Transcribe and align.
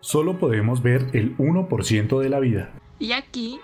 Solo 0.00 0.38
podemos 0.38 0.82
ver 0.82 1.06
el 1.12 1.36
1% 1.38 2.20
de 2.20 2.28
la 2.28 2.38
vida. 2.38 2.70
Y 2.98 3.12
aquí 3.12 3.58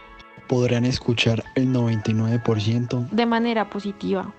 podrán 0.49 0.85
escuchar 0.85 1.45
el 1.55 1.69
99% 1.69 3.09
de 3.11 3.27
manera 3.27 3.71
positiva. 3.71 4.35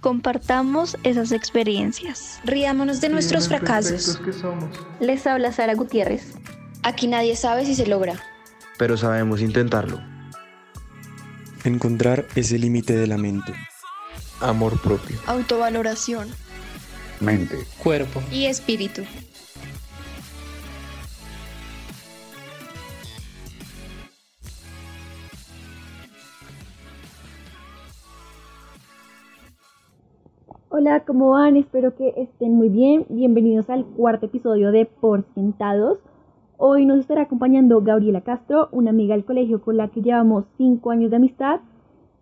Compartamos 0.00 0.96
esas 1.02 1.32
experiencias. 1.32 2.40
Riámonos 2.44 3.00
de 3.00 3.08
nuestros 3.08 3.48
fracasos. 3.48 4.20
Les 5.00 5.26
habla 5.26 5.52
Sara 5.52 5.74
Gutiérrez. 5.74 6.34
Aquí 6.82 7.08
nadie 7.08 7.34
sabe 7.36 7.66
si 7.66 7.74
se 7.74 7.86
logra. 7.86 8.14
Pero 8.78 8.96
sabemos 8.96 9.40
intentarlo. 9.40 10.00
Encontrar 11.64 12.26
ese 12.36 12.58
límite 12.58 12.96
de 12.96 13.08
la 13.08 13.18
mente. 13.18 13.52
Amor 14.40 14.80
propio. 14.80 15.18
Autovaloración. 15.26 16.28
Mente. 17.20 17.58
Cuerpo. 17.82 18.22
Y 18.30 18.46
espíritu. 18.46 19.02
Hola, 30.80 31.00
¿cómo 31.04 31.30
van? 31.30 31.56
Espero 31.56 31.96
que 31.96 32.14
estén 32.16 32.54
muy 32.54 32.68
bien. 32.68 33.04
Bienvenidos 33.08 33.68
al 33.68 33.84
cuarto 33.84 34.26
episodio 34.26 34.70
de 34.70 34.86
Por 34.86 35.24
Sentados. 35.34 35.98
Hoy 36.56 36.86
nos 36.86 37.00
estará 37.00 37.22
acompañando 37.22 37.82
Gabriela 37.82 38.20
Castro, 38.20 38.68
una 38.70 38.90
amiga 38.90 39.16
del 39.16 39.24
colegio 39.24 39.60
con 39.60 39.76
la 39.76 39.88
que 39.88 40.02
llevamos 40.02 40.44
cinco 40.56 40.92
años 40.92 41.10
de 41.10 41.16
amistad. 41.16 41.62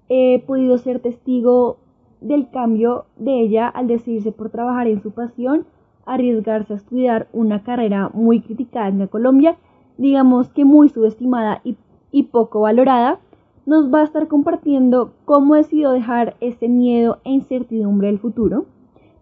He 0.08 0.42
podido 0.46 0.78
ser 0.78 1.00
testigo 1.00 1.76
del 2.22 2.48
cambio 2.48 3.04
de 3.18 3.42
ella 3.42 3.68
al 3.68 3.88
decidirse 3.88 4.32
por 4.32 4.48
trabajar 4.48 4.86
en 4.86 5.02
su 5.02 5.10
pasión, 5.10 5.66
arriesgarse 6.06 6.72
a 6.72 6.76
estudiar 6.76 7.28
una 7.34 7.62
carrera 7.62 8.08
muy 8.14 8.40
criticada 8.40 8.88
en 8.88 9.06
Colombia, 9.08 9.58
digamos 9.98 10.48
que 10.48 10.64
muy 10.64 10.88
subestimada 10.88 11.60
y, 11.62 11.76
y 12.10 12.22
poco 12.22 12.60
valorada 12.60 13.20
nos 13.66 13.92
va 13.92 14.02
a 14.02 14.04
estar 14.04 14.28
compartiendo 14.28 15.12
cómo 15.24 15.56
decidió 15.56 15.90
dejar 15.90 16.36
ese 16.40 16.68
miedo 16.68 17.18
e 17.24 17.32
incertidumbre 17.32 18.06
del 18.06 18.20
futuro, 18.20 18.66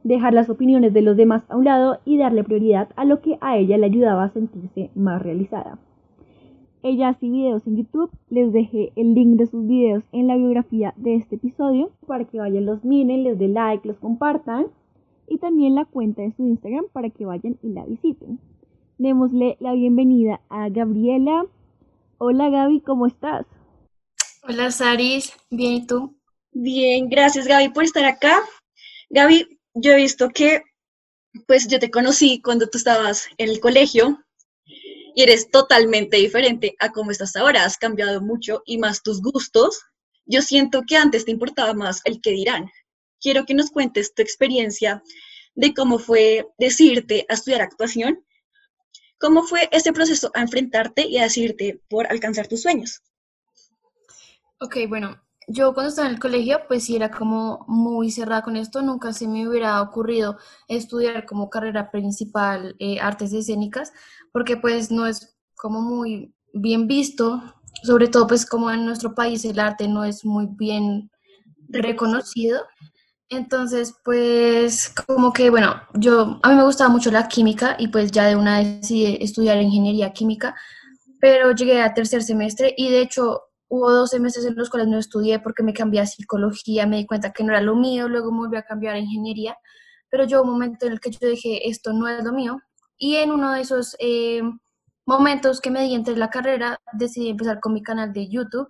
dejar 0.05 0.35
las 0.35 0.51
opiniones 0.51 0.93
de 0.93 1.01
los 1.01 1.17
demás 1.17 1.43
a 1.49 1.57
un 1.57 1.65
lado 1.65 1.99
y 2.05 2.19
darle 2.19 2.45
prioridad 2.45 2.91
a 2.97 3.07
lo 3.07 3.23
que 3.23 3.39
a 3.41 3.57
ella 3.57 3.79
le 3.79 3.87
ayudaba 3.87 4.25
a 4.25 4.29
sentirse 4.29 4.91
más 4.95 5.23
realizada. 5.23 5.79
Ella 6.83 7.09
hace 7.09 7.31
videos 7.31 7.67
en 7.67 7.79
YouTube, 7.79 8.11
les 8.29 8.53
dejé 8.53 8.93
el 8.97 9.15
link 9.15 9.39
de 9.39 9.47
sus 9.47 9.67
videos 9.67 10.05
en 10.13 10.27
la 10.27 10.37
biografía 10.37 10.93
de 10.99 11.15
este 11.15 11.37
episodio 11.37 11.91
para 12.07 12.27
que 12.27 12.39
vayan 12.39 12.67
los 12.67 12.85
miren, 12.85 13.25
les 13.25 13.39
den 13.39 13.55
like, 13.55 13.89
los 13.89 13.99
compartan 13.99 14.67
y 15.27 15.39
también 15.39 15.75
la 15.75 15.87
cuenta 15.87 16.21
de 16.21 16.33
su 16.33 16.47
Instagram 16.47 16.85
para 16.93 17.09
que 17.09 17.25
vayan 17.25 17.57
y 17.63 17.71
la 17.71 17.87
visiten. 17.87 18.39
Démosle 18.99 19.57
la 19.61 19.73
bienvenida 19.73 20.43
a 20.51 20.69
Gabriela. 20.69 21.47
Hola 22.19 22.51
Gaby, 22.51 22.81
¿cómo 22.81 23.07
estás? 23.07 23.47
Hola 24.47 24.71
Saris, 24.71 25.33
¿bien 25.49 25.73
y 25.73 25.87
tú? 25.87 26.21
Bien, 26.53 27.09
gracias 27.09 27.47
Gaby 27.47 27.71
por 27.71 27.83
estar 27.83 28.05
acá. 28.05 28.43
Gaby, 29.09 29.59
yo 29.73 29.93
he 29.93 29.97
visto 29.97 30.29
que 30.29 30.63
pues 31.47 31.67
yo 31.67 31.79
te 31.79 31.91
conocí 31.91 32.43
cuando 32.43 32.69
tú 32.69 32.77
estabas 32.77 33.27
en 33.39 33.49
el 33.49 33.59
colegio 33.59 34.23
y 35.15 35.23
eres 35.23 35.51
totalmente 35.51 36.19
diferente 36.19 36.77
a 36.79 36.93
cómo 36.93 37.11
estás 37.11 37.35
ahora. 37.37 37.65
Has 37.65 37.79
cambiado 37.79 38.21
mucho 38.21 38.63
y 38.67 38.77
más 38.77 39.03
tus 39.03 39.23
gustos. 39.23 39.81
Yo 40.27 40.43
siento 40.43 40.83
que 40.87 40.99
antes 40.99 41.25
te 41.25 41.31
importaba 41.31 41.73
más 41.73 42.03
el 42.05 42.21
que 42.21 42.33
dirán. 42.33 42.71
Quiero 43.23 43.47
que 43.47 43.55
nos 43.55 43.71
cuentes 43.71 44.13
tu 44.13 44.21
experiencia 44.21 45.03
de 45.55 45.73
cómo 45.73 45.99
fue 45.99 46.47
decirte 46.59 47.25
a 47.31 47.33
estudiar 47.33 47.63
actuación. 47.63 48.23
¿Cómo 49.17 49.45
fue 49.45 49.71
ese 49.73 49.95
proceso 49.95 50.31
a 50.35 50.43
enfrentarte 50.43 51.07
y 51.07 51.17
a 51.17 51.23
decirte 51.23 51.81
por 51.89 52.07
alcanzar 52.13 52.47
tus 52.47 52.61
sueños? 52.61 53.01
Ok, 54.61 54.77
bueno, 54.89 55.17
yo 55.49 55.75
cuando 55.75 55.91
estaba 55.91 56.09
en 56.09 56.15
el 56.15 56.21
colegio, 56.21 56.61
pues 56.69 56.85
sí 56.85 56.97
era 56.97 57.11
como 57.11 57.65
muy 57.69 58.11
cerrada 58.11 58.43
con 58.43 58.57
esto, 58.57 58.83
nunca 58.83 59.13
se 59.13 59.29
me 59.29 59.49
hubiera 59.49 59.83
ocurrido 59.83 60.39
estudiar 60.69 61.27
como 61.27 61.51
carrera 61.51 61.91
principal 61.91 62.77
eh, 62.79 63.01
artes 63.01 63.33
escénicas, 63.33 63.93
porque 64.33 64.57
pues 64.57 64.91
no 64.91 65.07
es 65.07 65.37
como 65.55 65.81
muy 65.81 66.35
bien 66.53 66.87
visto, 66.87 67.43
sobre 67.83 68.09
todo 68.09 68.27
pues 68.27 68.47
como 68.47 68.71
en 68.71 68.87
nuestro 68.87 69.15
país 69.15 69.45
el 69.45 69.59
arte 69.59 69.89
no 69.89 70.05
es 70.05 70.25
muy 70.25 70.47
bien 70.49 71.11
reconocido. 71.69 72.63
Entonces, 73.31 73.95
pues 74.05 74.91
como 75.07 75.33
que, 75.33 75.51
bueno, 75.51 75.83
yo, 75.95 76.39
a 76.43 76.51
mí 76.51 76.57
me 76.57 76.65
gustaba 76.65 76.91
mucho 76.91 77.11
la 77.11 77.27
química 77.27 77.77
y 77.79 77.89
pues 77.89 78.13
ya 78.13 78.27
de 78.27 78.37
una 78.37 78.59
vez 78.59 78.81
decidí 78.83 79.19
estudiar 79.21 79.61
ingeniería 79.61 80.13
química, 80.13 80.55
pero 81.21 81.53
llegué 81.53 81.83
a 81.83 81.95
tercer 81.95 82.23
semestre 82.23 82.75
y 82.77 82.91
de 82.91 83.01
hecho 83.01 83.43
hubo 83.75 83.91
12 83.91 84.21
meses 84.21 84.45
en 84.45 84.55
los 84.55 84.71
cuales 84.71 84.89
no 84.89 84.99
estudié 84.99 85.41
porque 85.41 85.63
me 85.63 85.73
cambié 85.73 86.01
a 86.01 86.07
psicología, 86.07 86.87
me 86.87 86.99
di 86.99 87.07
cuenta 87.07 87.33
que 87.33 87.43
no 87.43 87.53
era 87.53 87.61
lo 87.61 87.75
mío, 87.75 88.09
luego 88.09 88.31
me 88.31 88.39
volví 88.39 88.57
a 88.57 88.63
cambiar 88.63 88.95
a 88.95 88.99
ingeniería, 88.99 89.57
pero 90.11 90.25
yo 90.25 90.43
un 90.43 90.51
momento 90.51 90.87
en 90.87 90.93
el 90.93 91.01
que 91.01 91.11
yo 91.11 91.29
dije, 91.29 91.69
esto 91.69 91.93
no 91.93 92.07
es 92.09 92.23
lo 92.23 92.33
mío, 92.33 92.61
y 92.97 93.17
en 93.17 93.33
uno 93.33 93.53
de 93.53 93.61
esos 93.63 93.97
eh, 93.99 94.43
momentos 95.07 95.61
que 95.61 95.71
me 95.71 95.83
di 95.83 95.95
entre 95.95 96.17
la 96.17 96.31
carrera, 96.31 96.79
decidí 96.93 97.29
empezar 97.29 97.59
con 97.61 97.73
mi 97.73 97.83
canal 97.83 98.13
de 98.13 98.29
YouTube, 98.29 98.69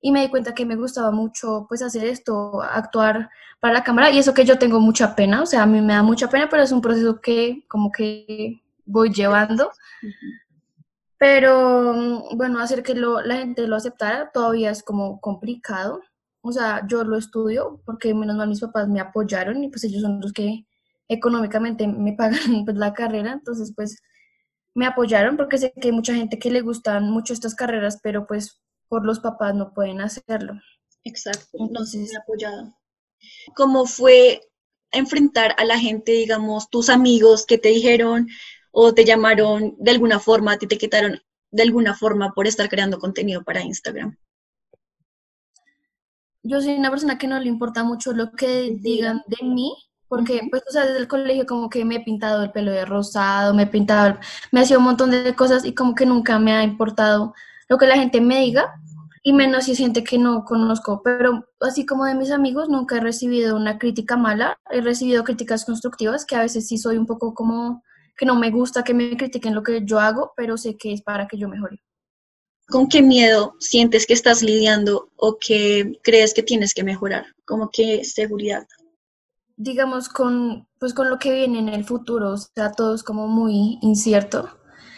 y 0.00 0.12
me 0.12 0.22
di 0.22 0.28
cuenta 0.30 0.54
que 0.54 0.64
me 0.64 0.76
gustaba 0.76 1.10
mucho 1.10 1.66
pues 1.68 1.82
hacer 1.82 2.04
esto, 2.04 2.62
actuar 2.62 3.28
para 3.60 3.74
la 3.74 3.84
cámara, 3.84 4.10
y 4.10 4.18
eso 4.18 4.32
que 4.32 4.44
yo 4.46 4.58
tengo 4.58 4.80
mucha 4.80 5.14
pena, 5.14 5.42
o 5.42 5.46
sea, 5.46 5.64
a 5.64 5.66
mí 5.66 5.82
me 5.82 5.92
da 5.92 6.02
mucha 6.02 6.30
pena, 6.30 6.48
pero 6.48 6.62
es 6.62 6.72
un 6.72 6.80
proceso 6.80 7.20
que 7.20 7.64
como 7.68 7.92
que 7.92 8.62
voy 8.86 9.10
llevando. 9.12 9.70
Pero 11.20 11.92
mm, 11.92 12.36
bueno, 12.38 12.60
hacer 12.60 12.82
que 12.82 12.94
la 12.94 13.36
gente 13.36 13.66
lo 13.66 13.76
aceptara 13.76 14.30
todavía 14.32 14.70
es 14.70 14.82
como 14.82 15.20
complicado. 15.20 16.00
O 16.40 16.50
sea, 16.50 16.86
yo 16.88 17.04
lo 17.04 17.18
estudio 17.18 17.82
porque 17.84 18.14
menos 18.14 18.36
mal 18.36 18.48
mis 18.48 18.60
papás 18.62 18.88
me 18.88 19.00
apoyaron 19.00 19.62
y 19.62 19.68
pues 19.68 19.84
ellos 19.84 20.00
son 20.00 20.18
los 20.20 20.32
que 20.32 20.64
económicamente 21.08 21.86
me 21.86 22.12
pagan 22.16 22.64
pues, 22.64 22.76
la 22.78 22.94
carrera. 22.94 23.32
Entonces 23.32 23.74
pues 23.76 23.98
me 24.74 24.86
apoyaron 24.86 25.36
porque 25.36 25.58
sé 25.58 25.74
que 25.78 25.88
hay 25.88 25.92
mucha 25.92 26.14
gente 26.14 26.38
que 26.38 26.50
le 26.50 26.62
gustan 26.62 27.10
mucho 27.10 27.34
estas 27.34 27.54
carreras, 27.54 28.00
pero 28.02 28.26
pues 28.26 28.62
por 28.88 29.04
los 29.04 29.20
papás 29.20 29.54
no 29.54 29.74
pueden 29.74 30.00
hacerlo. 30.00 30.54
Exacto, 31.04 31.58
entonces 31.58 32.16
apoyado. 32.16 32.74
¿Cómo 33.54 33.84
fue 33.84 34.40
enfrentar 34.90 35.54
a 35.58 35.64
la 35.64 35.78
gente, 35.78 36.12
digamos, 36.12 36.70
tus 36.70 36.88
amigos 36.88 37.44
que 37.44 37.58
te 37.58 37.68
dijeron, 37.68 38.28
o 38.70 38.94
te 38.94 39.04
llamaron 39.04 39.74
de 39.78 39.90
alguna 39.90 40.18
forma, 40.18 40.56
te 40.58 40.66
quitaron 40.78 41.20
de 41.50 41.62
alguna 41.62 41.94
forma 41.94 42.32
por 42.32 42.46
estar 42.46 42.68
creando 42.68 42.98
contenido 42.98 43.42
para 43.42 43.62
Instagram? 43.62 44.16
Yo 46.42 46.60
soy 46.60 46.74
una 46.74 46.90
persona 46.90 47.18
que 47.18 47.26
no 47.26 47.38
le 47.38 47.48
importa 47.48 47.84
mucho 47.84 48.12
lo 48.12 48.32
que 48.32 48.76
digan 48.80 49.22
de 49.26 49.46
mí, 49.46 49.74
porque 50.08 50.40
pues, 50.50 50.62
o 50.68 50.72
sea, 50.72 50.86
desde 50.86 50.98
el 50.98 51.08
colegio 51.08 51.46
como 51.46 51.68
que 51.68 51.84
me 51.84 51.96
he 51.96 52.00
pintado 52.00 52.42
el 52.42 52.50
pelo 52.50 52.70
de 52.72 52.84
rosado, 52.84 53.54
me 53.54 53.64
he 53.64 53.66
pintado, 53.66 54.18
me 54.50 54.60
ha 54.60 54.64
sido 54.64 54.80
un 54.80 54.86
montón 54.86 55.10
de 55.10 55.34
cosas 55.34 55.64
y 55.64 55.74
como 55.74 55.94
que 55.94 56.06
nunca 56.06 56.38
me 56.38 56.52
ha 56.52 56.62
importado 56.62 57.34
lo 57.68 57.78
que 57.78 57.86
la 57.86 57.96
gente 57.96 58.20
me 58.20 58.40
diga, 58.40 58.74
y 59.22 59.32
menos 59.32 59.64
si 59.64 59.76
gente 59.76 60.02
que 60.02 60.18
no 60.18 60.44
conozco, 60.44 61.02
pero 61.02 61.46
así 61.60 61.84
como 61.84 62.06
de 62.06 62.14
mis 62.14 62.30
amigos, 62.30 62.68
nunca 62.68 62.96
he 62.96 63.00
recibido 63.00 63.54
una 63.54 63.78
crítica 63.78 64.16
mala, 64.16 64.58
he 64.70 64.80
recibido 64.80 65.24
críticas 65.24 65.64
constructivas, 65.64 66.24
que 66.24 66.36
a 66.36 66.40
veces 66.40 66.66
sí 66.66 66.78
soy 66.78 66.96
un 66.96 67.06
poco 67.06 67.34
como 67.34 67.84
que 68.16 68.26
no 68.26 68.36
me 68.36 68.50
gusta 68.50 68.84
que 68.84 68.94
me 68.94 69.16
critiquen 69.16 69.54
lo 69.54 69.62
que 69.62 69.84
yo 69.84 69.98
hago, 69.98 70.32
pero 70.36 70.56
sé 70.56 70.76
que 70.76 70.92
es 70.92 71.02
para 71.02 71.26
que 71.26 71.38
yo 71.38 71.48
mejore. 71.48 71.82
¿Con 72.68 72.88
qué 72.88 73.02
miedo 73.02 73.56
sientes 73.58 74.06
que 74.06 74.14
estás 74.14 74.42
lidiando 74.42 75.10
o 75.16 75.38
que 75.38 75.98
crees 76.02 76.32
que 76.32 76.42
tienes 76.42 76.72
que 76.72 76.84
mejorar? 76.84 77.26
¿Cómo 77.44 77.70
qué 77.72 78.04
seguridad? 78.04 78.66
Digamos, 79.56 80.08
con, 80.08 80.68
pues 80.78 80.94
con 80.94 81.10
lo 81.10 81.18
que 81.18 81.32
viene 81.32 81.58
en 81.58 81.68
el 81.68 81.84
futuro, 81.84 82.32
o 82.32 82.36
sea, 82.36 82.70
todo 82.72 82.94
es 82.94 83.02
como 83.02 83.26
muy 83.26 83.78
incierto. 83.82 84.48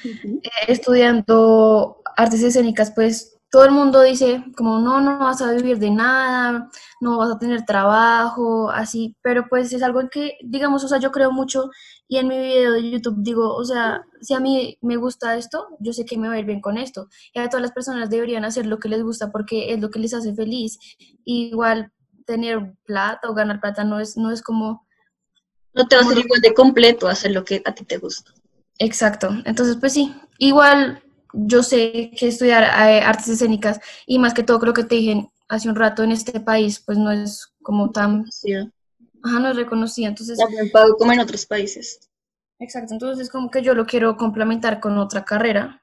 Eh, 0.05 0.41
estudiando 0.69 2.03
artes 2.17 2.43
escénicas, 2.43 2.93
pues 2.95 3.39
todo 3.51 3.65
el 3.67 3.71
mundo 3.71 4.01
dice 4.01 4.43
como 4.57 4.81
no, 4.81 5.01
no 5.01 5.19
vas 5.19 5.43
a 5.43 5.53
vivir 5.53 5.79
de 5.79 5.91
nada, 5.91 6.71
no 7.01 7.19
vas 7.19 7.31
a 7.31 7.39
tener 7.39 7.65
trabajo, 7.65 8.71
así, 8.71 9.15
pero 9.23 9.47
pues 9.49 9.73
es 9.73 9.83
algo 9.83 10.01
en 10.01 10.09
que, 10.09 10.39
digamos, 10.43 10.83
o 10.85 10.89
sea, 10.89 10.99
yo 10.99 11.13
creo 11.13 11.31
mucho 11.31 11.71
y 12.13 12.19
en 12.19 12.29
mi 12.29 12.37
video 12.37 12.73
de 12.73 12.91
YouTube 12.91 13.15
digo, 13.21 13.55
o 13.55 13.65
sea, 13.65 14.05
si 14.21 14.35
a 14.35 14.39
mí 14.39 14.77
me 14.83 14.99
gusta 14.99 15.35
esto, 15.39 15.69
yo 15.81 15.95
sé 15.95 16.05
que 16.05 16.19
me 16.19 16.29
va 16.29 16.35
a 16.35 16.41
ir 16.41 16.45
bien 16.45 16.61
con 16.61 16.77
esto. 16.77 17.09
Y 17.33 17.39
a 17.39 17.49
todas 17.49 17.63
las 17.63 17.73
personas 17.73 18.11
deberían 18.11 18.45
hacer 18.45 18.67
lo 18.67 18.79
que 18.79 18.91
les 18.91 19.03
gusta 19.03 19.33
porque 19.33 19.73
es 19.73 19.81
lo 19.81 19.91
que 19.91 19.99
les 19.99 20.13
hace 20.13 20.35
feliz. 20.35 20.79
igual 21.25 21.91
tener 22.27 22.75
plata 22.85 23.31
o 23.31 23.35
ganar 23.35 23.63
plata 23.63 23.85
no 23.85 23.99
es, 23.99 24.19
no 24.19 24.31
es 24.31 24.43
como... 24.43 24.87
No 25.73 25.89
te 25.89 25.97
va 25.97 26.03
a 26.03 26.05
hacer 26.05 26.19
igual 26.19 26.43
de 26.43 26.53
completo 26.53 27.09
hacer 27.09 27.31
lo 27.31 27.47
que 27.47 27.63
a 27.65 27.75
ti 27.75 27.83
te 27.87 27.97
gusta. 27.97 28.31
Exacto. 28.79 29.31
Entonces, 29.47 29.79
pues 29.81 29.95
sí, 29.95 30.15
igual 30.37 31.03
yo 31.33 31.63
sé 31.63 32.11
que 32.15 32.29
estudiar 32.29 32.65
eh, 32.91 33.01
artes 33.01 33.29
escénicas 33.29 33.81
y 34.05 34.19
más 34.19 34.35
que 34.35 34.43
todo 34.43 34.61
creo 34.61 34.75
que 34.75 34.85
te 34.85 34.97
dije 34.97 35.31
hace 35.49 35.71
un 35.71 35.77
rato 35.77 36.03
en 36.03 36.13
este 36.13 36.41
país, 36.41 36.79
pues 36.85 36.99
no 36.99 37.11
es 37.11 37.55
como 37.63 37.91
tan... 37.91 38.31
Sí 38.31 38.53
Ajá, 39.23 39.39
no 39.39 39.51
es 39.51 39.57
reconocida, 39.57 40.09
entonces... 40.09 40.39
También 40.39 40.71
pago 40.71 40.97
como 40.97 41.13
en 41.13 41.21
otros 41.21 41.47
países. 41.47 42.11
Exacto, 42.59 42.93
entonces 42.93 43.29
como 43.31 43.51
que 43.51 43.63
yo 43.63 43.75
lo 43.75 43.87
quiero 43.87 44.17
complementar 44.17 44.81
con 44.81 44.99
otra 44.99 45.25
carrera. 45.25 45.83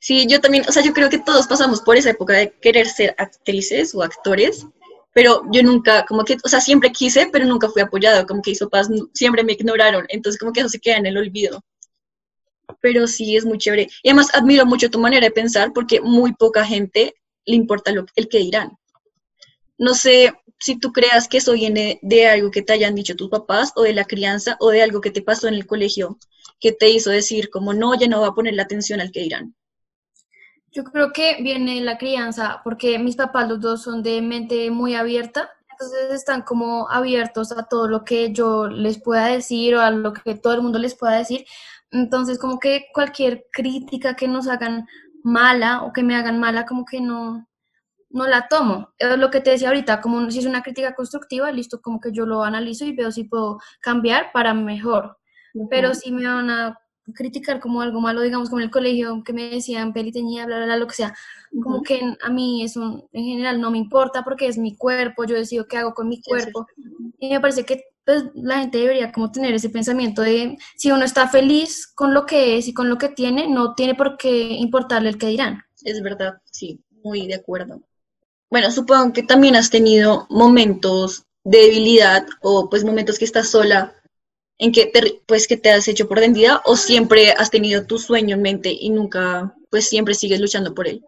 Sí, 0.00 0.26
yo 0.28 0.40
también, 0.40 0.64
o 0.68 0.72
sea, 0.72 0.82
yo 0.82 0.92
creo 0.92 1.10
que 1.10 1.18
todos 1.18 1.46
pasamos 1.46 1.80
por 1.80 1.96
esa 1.96 2.10
época 2.10 2.34
de 2.34 2.52
querer 2.60 2.86
ser 2.86 3.14
actrices 3.18 3.94
o 3.94 4.02
actores, 4.02 4.66
pero 5.12 5.42
yo 5.52 5.62
nunca, 5.62 6.04
como 6.06 6.24
que, 6.24 6.36
o 6.42 6.48
sea, 6.48 6.60
siempre 6.60 6.92
quise, 6.92 7.28
pero 7.30 7.44
nunca 7.44 7.68
fui 7.68 7.82
apoyado, 7.82 8.26
como 8.26 8.42
que 8.42 8.52
mis 8.52 8.60
papás 8.60 8.88
siempre 9.12 9.44
me 9.44 9.52
ignoraron, 9.52 10.06
entonces 10.08 10.38
como 10.38 10.52
que 10.52 10.60
eso 10.60 10.68
se 10.68 10.80
queda 10.80 10.96
en 10.96 11.06
el 11.06 11.18
olvido. 11.18 11.62
Pero 12.80 13.06
sí, 13.06 13.36
es 13.36 13.44
muy 13.44 13.58
chévere. 13.58 13.88
Y 14.02 14.08
además 14.08 14.28
admiro 14.34 14.64
mucho 14.64 14.90
tu 14.90 14.98
manera 14.98 15.26
de 15.26 15.32
pensar 15.32 15.72
porque 15.74 16.00
muy 16.00 16.32
poca 16.34 16.64
gente 16.64 17.14
le 17.44 17.56
importa 17.56 17.92
lo, 17.92 18.06
el 18.16 18.28
que 18.28 18.38
dirán. 18.38 18.78
No 19.76 19.94
sé 19.94 20.32
si 20.62 20.78
tú 20.78 20.92
creas 20.92 21.26
que 21.26 21.38
eso 21.38 21.54
viene 21.54 21.98
de 22.02 22.28
algo 22.28 22.52
que 22.52 22.62
te 22.62 22.72
hayan 22.72 22.94
dicho 22.94 23.16
tus 23.16 23.28
papás 23.28 23.72
o 23.74 23.82
de 23.82 23.92
la 23.92 24.04
crianza 24.04 24.56
o 24.60 24.70
de 24.70 24.80
algo 24.80 25.00
que 25.00 25.10
te 25.10 25.20
pasó 25.20 25.48
en 25.48 25.54
el 25.54 25.66
colegio 25.66 26.18
que 26.60 26.70
te 26.70 26.88
hizo 26.88 27.10
decir 27.10 27.50
como 27.50 27.74
no, 27.74 27.98
ya 27.98 28.06
no 28.06 28.20
va 28.20 28.28
a 28.28 28.34
poner 28.34 28.54
la 28.54 28.62
atención 28.62 29.00
al 29.00 29.10
que 29.10 29.22
dirán. 29.22 29.56
Yo 30.70 30.84
creo 30.84 31.12
que 31.12 31.42
viene 31.42 31.80
la 31.80 31.98
crianza 31.98 32.60
porque 32.62 33.00
mis 33.00 33.16
papás 33.16 33.48
los 33.48 33.60
dos 33.60 33.82
son 33.82 34.04
de 34.04 34.22
mente 34.22 34.70
muy 34.70 34.94
abierta, 34.94 35.50
entonces 35.68 36.12
están 36.12 36.42
como 36.42 36.88
abiertos 36.88 37.50
a 37.50 37.64
todo 37.64 37.88
lo 37.88 38.04
que 38.04 38.32
yo 38.32 38.68
les 38.68 39.02
pueda 39.02 39.26
decir 39.26 39.74
o 39.74 39.80
a 39.80 39.90
lo 39.90 40.12
que 40.12 40.36
todo 40.36 40.54
el 40.54 40.62
mundo 40.62 40.78
les 40.78 40.94
pueda 40.94 41.18
decir. 41.18 41.44
Entonces 41.90 42.38
como 42.38 42.60
que 42.60 42.86
cualquier 42.94 43.46
crítica 43.52 44.14
que 44.14 44.28
nos 44.28 44.46
hagan 44.46 44.86
mala 45.24 45.82
o 45.82 45.92
que 45.92 46.04
me 46.04 46.14
hagan 46.14 46.38
mala, 46.38 46.66
como 46.66 46.84
que 46.84 47.00
no, 47.00 47.48
no 48.12 48.26
la 48.26 48.48
tomo. 48.48 48.90
Es 48.98 49.18
lo 49.18 49.30
que 49.30 49.40
te 49.40 49.50
decía 49.50 49.68
ahorita, 49.68 50.00
como 50.00 50.30
si 50.30 50.38
es 50.38 50.46
una 50.46 50.62
crítica 50.62 50.94
constructiva, 50.94 51.50
listo, 51.50 51.80
como 51.80 52.00
que 52.00 52.12
yo 52.12 52.26
lo 52.26 52.42
analizo 52.42 52.84
y 52.84 52.94
veo 52.94 53.10
si 53.10 53.24
puedo 53.24 53.58
cambiar 53.80 54.32
para 54.32 54.54
mejor. 54.54 55.18
Pero 55.68 55.94
si 55.94 56.12
me 56.12 56.26
van 56.26 56.48
a 56.48 56.78
criticar 57.14 57.60
como 57.60 57.80
algo 57.80 58.00
malo, 58.00 58.22
digamos, 58.22 58.48
como 58.48 58.60
en 58.60 58.66
el 58.66 58.70
colegio, 58.70 59.22
que 59.24 59.32
me 59.32 59.50
decían 59.50 59.92
peli 59.92 60.12
tenía, 60.12 60.46
bla, 60.46 60.56
bla, 60.56 60.66
bla, 60.66 60.76
lo 60.76 60.86
que 60.86 60.94
sea, 60.94 61.14
como 61.62 61.82
que 61.82 62.00
a 62.22 62.30
mí 62.30 62.62
eso 62.62 63.08
en 63.12 63.24
general 63.24 63.60
no 63.60 63.70
me 63.70 63.78
importa 63.78 64.22
porque 64.22 64.46
es 64.46 64.56
mi 64.56 64.76
cuerpo, 64.76 65.24
yo 65.24 65.34
decido 65.34 65.66
qué 65.66 65.78
hago 65.78 65.94
con 65.94 66.08
mi 66.08 66.22
cuerpo. 66.22 66.66
Y 67.18 67.30
me 67.30 67.40
parece 67.40 67.64
que 67.64 67.82
pues, 68.04 68.24
la 68.34 68.60
gente 68.60 68.78
debería 68.78 69.12
como 69.12 69.30
tener 69.30 69.54
ese 69.54 69.68
pensamiento 69.68 70.22
de 70.22 70.56
si 70.76 70.90
uno 70.90 71.04
está 71.04 71.28
feliz 71.28 71.86
con 71.86 72.14
lo 72.14 72.24
que 72.24 72.56
es 72.56 72.68
y 72.68 72.74
con 72.74 72.88
lo 72.88 72.98
que 72.98 73.08
tiene, 73.08 73.48
no 73.48 73.74
tiene 73.74 73.94
por 73.94 74.16
qué 74.16 74.52
importarle 74.54 75.08
el 75.08 75.18
que 75.18 75.28
dirán. 75.28 75.62
Es 75.82 76.02
verdad, 76.02 76.34
sí, 76.44 76.82
muy 77.02 77.26
de 77.26 77.34
acuerdo. 77.34 77.82
Bueno, 78.52 78.70
supongo 78.70 79.14
que 79.14 79.22
también 79.22 79.56
has 79.56 79.70
tenido 79.70 80.26
momentos 80.28 81.24
de 81.42 81.56
debilidad 81.56 82.26
o 82.42 82.68
pues 82.68 82.84
momentos 82.84 83.18
que 83.18 83.24
estás 83.24 83.48
sola 83.48 83.94
en 84.58 84.72
que 84.72 84.84
te, 84.84 85.22
pues 85.26 85.48
que 85.48 85.56
te 85.56 85.70
has 85.70 85.88
hecho 85.88 86.06
por 86.06 86.20
vendida 86.20 86.60
o 86.66 86.76
siempre 86.76 87.32
has 87.32 87.50
tenido 87.50 87.86
tu 87.86 87.96
sueño 87.96 88.36
en 88.36 88.42
mente 88.42 88.70
y 88.70 88.90
nunca 88.90 89.54
pues 89.70 89.88
siempre 89.88 90.12
sigues 90.12 90.38
luchando 90.38 90.74
por 90.74 90.86
él. 90.86 91.02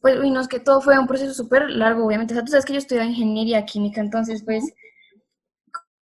Pues, 0.00 0.20
uy, 0.20 0.30
no, 0.30 0.40
es 0.40 0.46
que 0.46 0.60
todo 0.60 0.80
fue 0.80 0.96
un 0.96 1.08
proceso 1.08 1.34
súper 1.34 1.68
largo, 1.68 2.06
obviamente. 2.06 2.32
O 2.32 2.36
sea, 2.36 2.44
tú 2.44 2.52
sabes 2.52 2.64
que 2.64 2.74
yo 2.74 2.78
estudié 2.78 3.04
ingeniería 3.04 3.66
química, 3.66 4.00
entonces, 4.00 4.44
pues, 4.44 4.72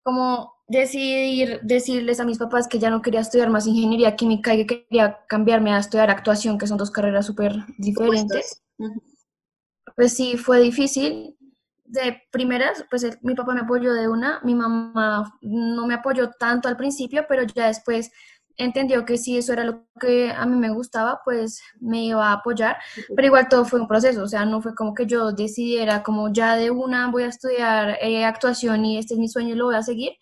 como 0.04 0.56
decidir 0.68 1.62
decirles 1.64 2.20
a 2.20 2.26
mis 2.26 2.38
papás 2.38 2.68
que 2.68 2.80
ya 2.80 2.90
no 2.90 3.02
quería 3.02 3.22
estudiar 3.22 3.50
más 3.50 3.66
ingeniería 3.66 4.18
química 4.18 4.54
y 4.54 4.68
que 4.68 4.88
quería 4.90 5.20
cambiarme 5.30 5.72
a 5.72 5.80
estudiar 5.80 6.10
actuación, 6.10 6.58
que 6.58 6.68
son 6.68 6.78
dos 6.78 6.92
carreras 6.92 7.28
súper 7.28 7.54
diferentes. 7.78 8.62
Pues 9.96 10.14
sí, 10.14 10.38
fue 10.38 10.60
difícil. 10.60 11.36
De 11.86 12.22
primeras, 12.32 12.84
pues 12.90 13.06
mi 13.22 13.36
papá 13.36 13.54
me 13.54 13.62
apoyó 13.62 13.94
de 13.94 14.08
una, 14.08 14.42
mi 14.44 14.56
mamá 14.56 15.38
no 15.42 15.86
me 15.86 15.94
apoyó 15.94 16.32
tanto 16.32 16.68
al 16.68 16.78
principio, 16.78 17.26
pero 17.30 17.44
ya 17.44 17.68
después 17.68 18.12
entendió 18.58 19.06
que 19.06 19.18
si 19.18 19.38
eso 19.38 19.54
era 19.54 19.64
lo 19.66 19.86
que 20.00 20.32
a 20.32 20.46
mí 20.48 20.56
me 20.56 20.70
gustaba, 20.72 21.22
pues 21.24 21.62
me 21.80 22.04
iba 22.06 22.30
a 22.30 22.34
apoyar, 22.34 22.78
pero 23.16 23.28
igual 23.28 23.48
todo 23.50 23.66
fue 23.66 23.80
un 23.80 23.88
proceso, 23.88 24.24
o 24.24 24.28
sea, 24.28 24.46
no 24.46 24.62
fue 24.62 24.74
como 24.74 24.96
que 24.96 25.06
yo 25.06 25.32
decidiera 25.32 26.02
como 26.04 26.34
ya 26.34 26.56
de 26.56 26.72
una 26.72 27.12
voy 27.12 27.24
a 27.24 27.28
estudiar 27.28 27.98
eh, 28.02 28.26
actuación 28.26 28.84
y 28.86 28.98
este 28.98 29.14
es 29.14 29.20
mi 29.20 29.28
sueño 29.30 29.54
y 29.54 29.58
lo 29.58 29.66
voy 29.66 29.76
a 29.76 29.84
seguir. 29.84 30.14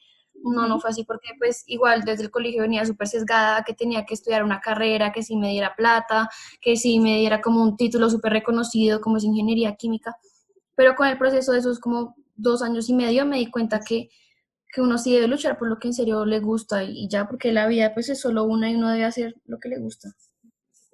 No, 0.43 0.67
no 0.67 0.79
fue 0.79 0.89
así 0.89 1.03
porque 1.03 1.29
pues 1.39 1.63
igual 1.67 2.03
desde 2.03 2.23
el 2.23 2.31
colegio 2.31 2.61
venía 2.61 2.85
súper 2.85 3.07
sesgada, 3.07 3.63
que 3.63 3.73
tenía 3.73 4.05
que 4.05 4.13
estudiar 4.13 4.43
una 4.43 4.59
carrera, 4.59 5.11
que 5.11 5.23
si 5.23 5.35
me 5.35 5.49
diera 5.49 5.75
plata, 5.75 6.29
que 6.61 6.75
si 6.75 6.99
me 6.99 7.17
diera 7.17 7.41
como 7.41 7.63
un 7.63 7.77
título 7.77 8.09
súper 8.09 8.33
reconocido 8.33 9.01
como 9.01 9.17
es 9.17 9.23
ingeniería 9.23 9.75
química. 9.75 10.15
Pero 10.75 10.95
con 10.95 11.07
el 11.07 11.17
proceso 11.17 11.53
de 11.53 11.59
esos 11.59 11.79
como 11.79 12.15
dos 12.35 12.61
años 12.61 12.89
y 12.89 12.93
medio 12.93 13.25
me 13.25 13.37
di 13.37 13.49
cuenta 13.49 13.79
que 13.79 14.09
que 14.73 14.81
uno 14.81 14.97
sí 14.97 15.13
debe 15.13 15.27
luchar 15.27 15.59
por 15.59 15.69
lo 15.69 15.77
que 15.77 15.87
en 15.87 15.93
serio 15.93 16.25
le 16.25 16.39
gusta 16.39 16.83
y 16.83 17.07
ya 17.07 17.27
porque 17.27 17.53
la 17.53 17.67
vida 17.67 17.93
pues 17.93 18.09
es 18.09 18.19
solo 18.19 18.43
una 18.43 18.71
y 18.71 18.75
uno 18.75 18.89
debe 18.89 19.05
hacer 19.05 19.35
lo 19.45 19.59
que 19.59 19.69
le 19.69 19.77
gusta. 19.77 20.09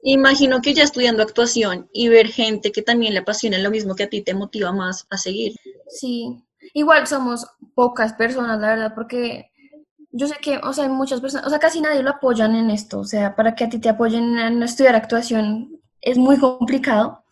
Imagino 0.04 0.62
que 0.62 0.74
ya 0.74 0.84
estudiando 0.84 1.24
actuación 1.24 1.90
y 1.94 2.10
ver 2.10 2.28
gente 2.28 2.72
que 2.74 2.82
también 2.82 3.14
le 3.14 3.22
apasiona 3.22 3.58
lo 3.58 3.72
mismo 3.72 3.96
que 3.96 4.04
a 4.04 4.10
ti 4.10 4.22
te 4.22 4.34
motiva 4.34 4.74
más 4.74 5.08
a 5.10 5.18
seguir. 5.18 5.56
Sí, 5.88 6.44
igual 6.74 7.08
somos 7.08 7.48
pocas 7.76 8.14
personas, 8.14 8.60
la 8.60 8.70
verdad, 8.70 8.94
porque 8.96 9.52
yo 10.12 10.28
sé 10.28 10.36
que, 10.42 10.58
o 10.58 10.74
sea, 10.74 10.86
hay 10.86 10.90
muchas 10.90 11.22
personas, 11.22 11.46
o 11.46 11.50
sea, 11.50 11.60
casi 11.60 11.82
nadie 11.82 12.04
lo 12.04 12.12
apoyan 12.12 12.56
en 12.56 12.72
esto, 12.72 13.00
o 13.00 13.06
sea, 13.06 13.36
para 13.36 13.56
que 13.56 13.66
a 13.66 13.70
ti 13.70 13.80
te 13.80 13.90
apoyen 13.90 14.38
en 14.38 14.64
estudiar 14.64 14.96
actuación 14.96 15.80
es 16.02 16.18
muy 16.18 16.38
complicado. 16.38 17.24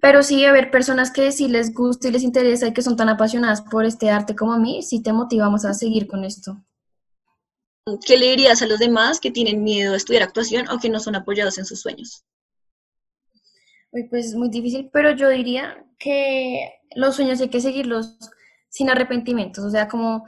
Pero 0.00 0.22
sí, 0.22 0.44
haber 0.46 0.70
personas 0.70 1.10
que 1.10 1.30
sí 1.30 1.48
les 1.48 1.74
gusta 1.74 2.08
y 2.08 2.12
les 2.12 2.22
interesa 2.22 2.66
y 2.66 2.72
que 2.72 2.80
son 2.80 2.96
tan 2.96 3.10
apasionadas 3.10 3.60
por 3.60 3.84
este 3.84 4.10
arte 4.10 4.34
como 4.34 4.54
a 4.54 4.58
mí, 4.58 4.82
sí 4.82 5.02
te 5.02 5.12
motivamos 5.12 5.66
a 5.66 5.74
seguir 5.74 6.06
con 6.06 6.24
esto. 6.24 6.56
¿Qué 8.06 8.16
le 8.16 8.30
dirías 8.30 8.62
a 8.62 8.66
los 8.66 8.78
demás 8.78 9.20
que 9.20 9.30
tienen 9.30 9.62
miedo 9.62 9.92
a 9.92 9.96
estudiar 9.96 10.22
actuación 10.22 10.68
o 10.68 10.78
que 10.78 10.88
no 10.88 11.00
son 11.00 11.16
apoyados 11.16 11.58
en 11.58 11.66
sus 11.66 11.80
sueños? 11.80 12.24
pues 14.08 14.26
es 14.26 14.34
muy 14.36 14.48
difícil, 14.48 14.88
pero 14.92 15.10
yo 15.10 15.28
diría 15.28 15.84
que 15.98 16.72
los 16.94 17.16
sueños 17.16 17.40
hay 17.40 17.48
que 17.48 17.60
seguirlos 17.60 18.16
sin 18.70 18.88
arrepentimientos, 18.88 19.64
o 19.64 19.70
sea, 19.70 19.88
como 19.88 20.24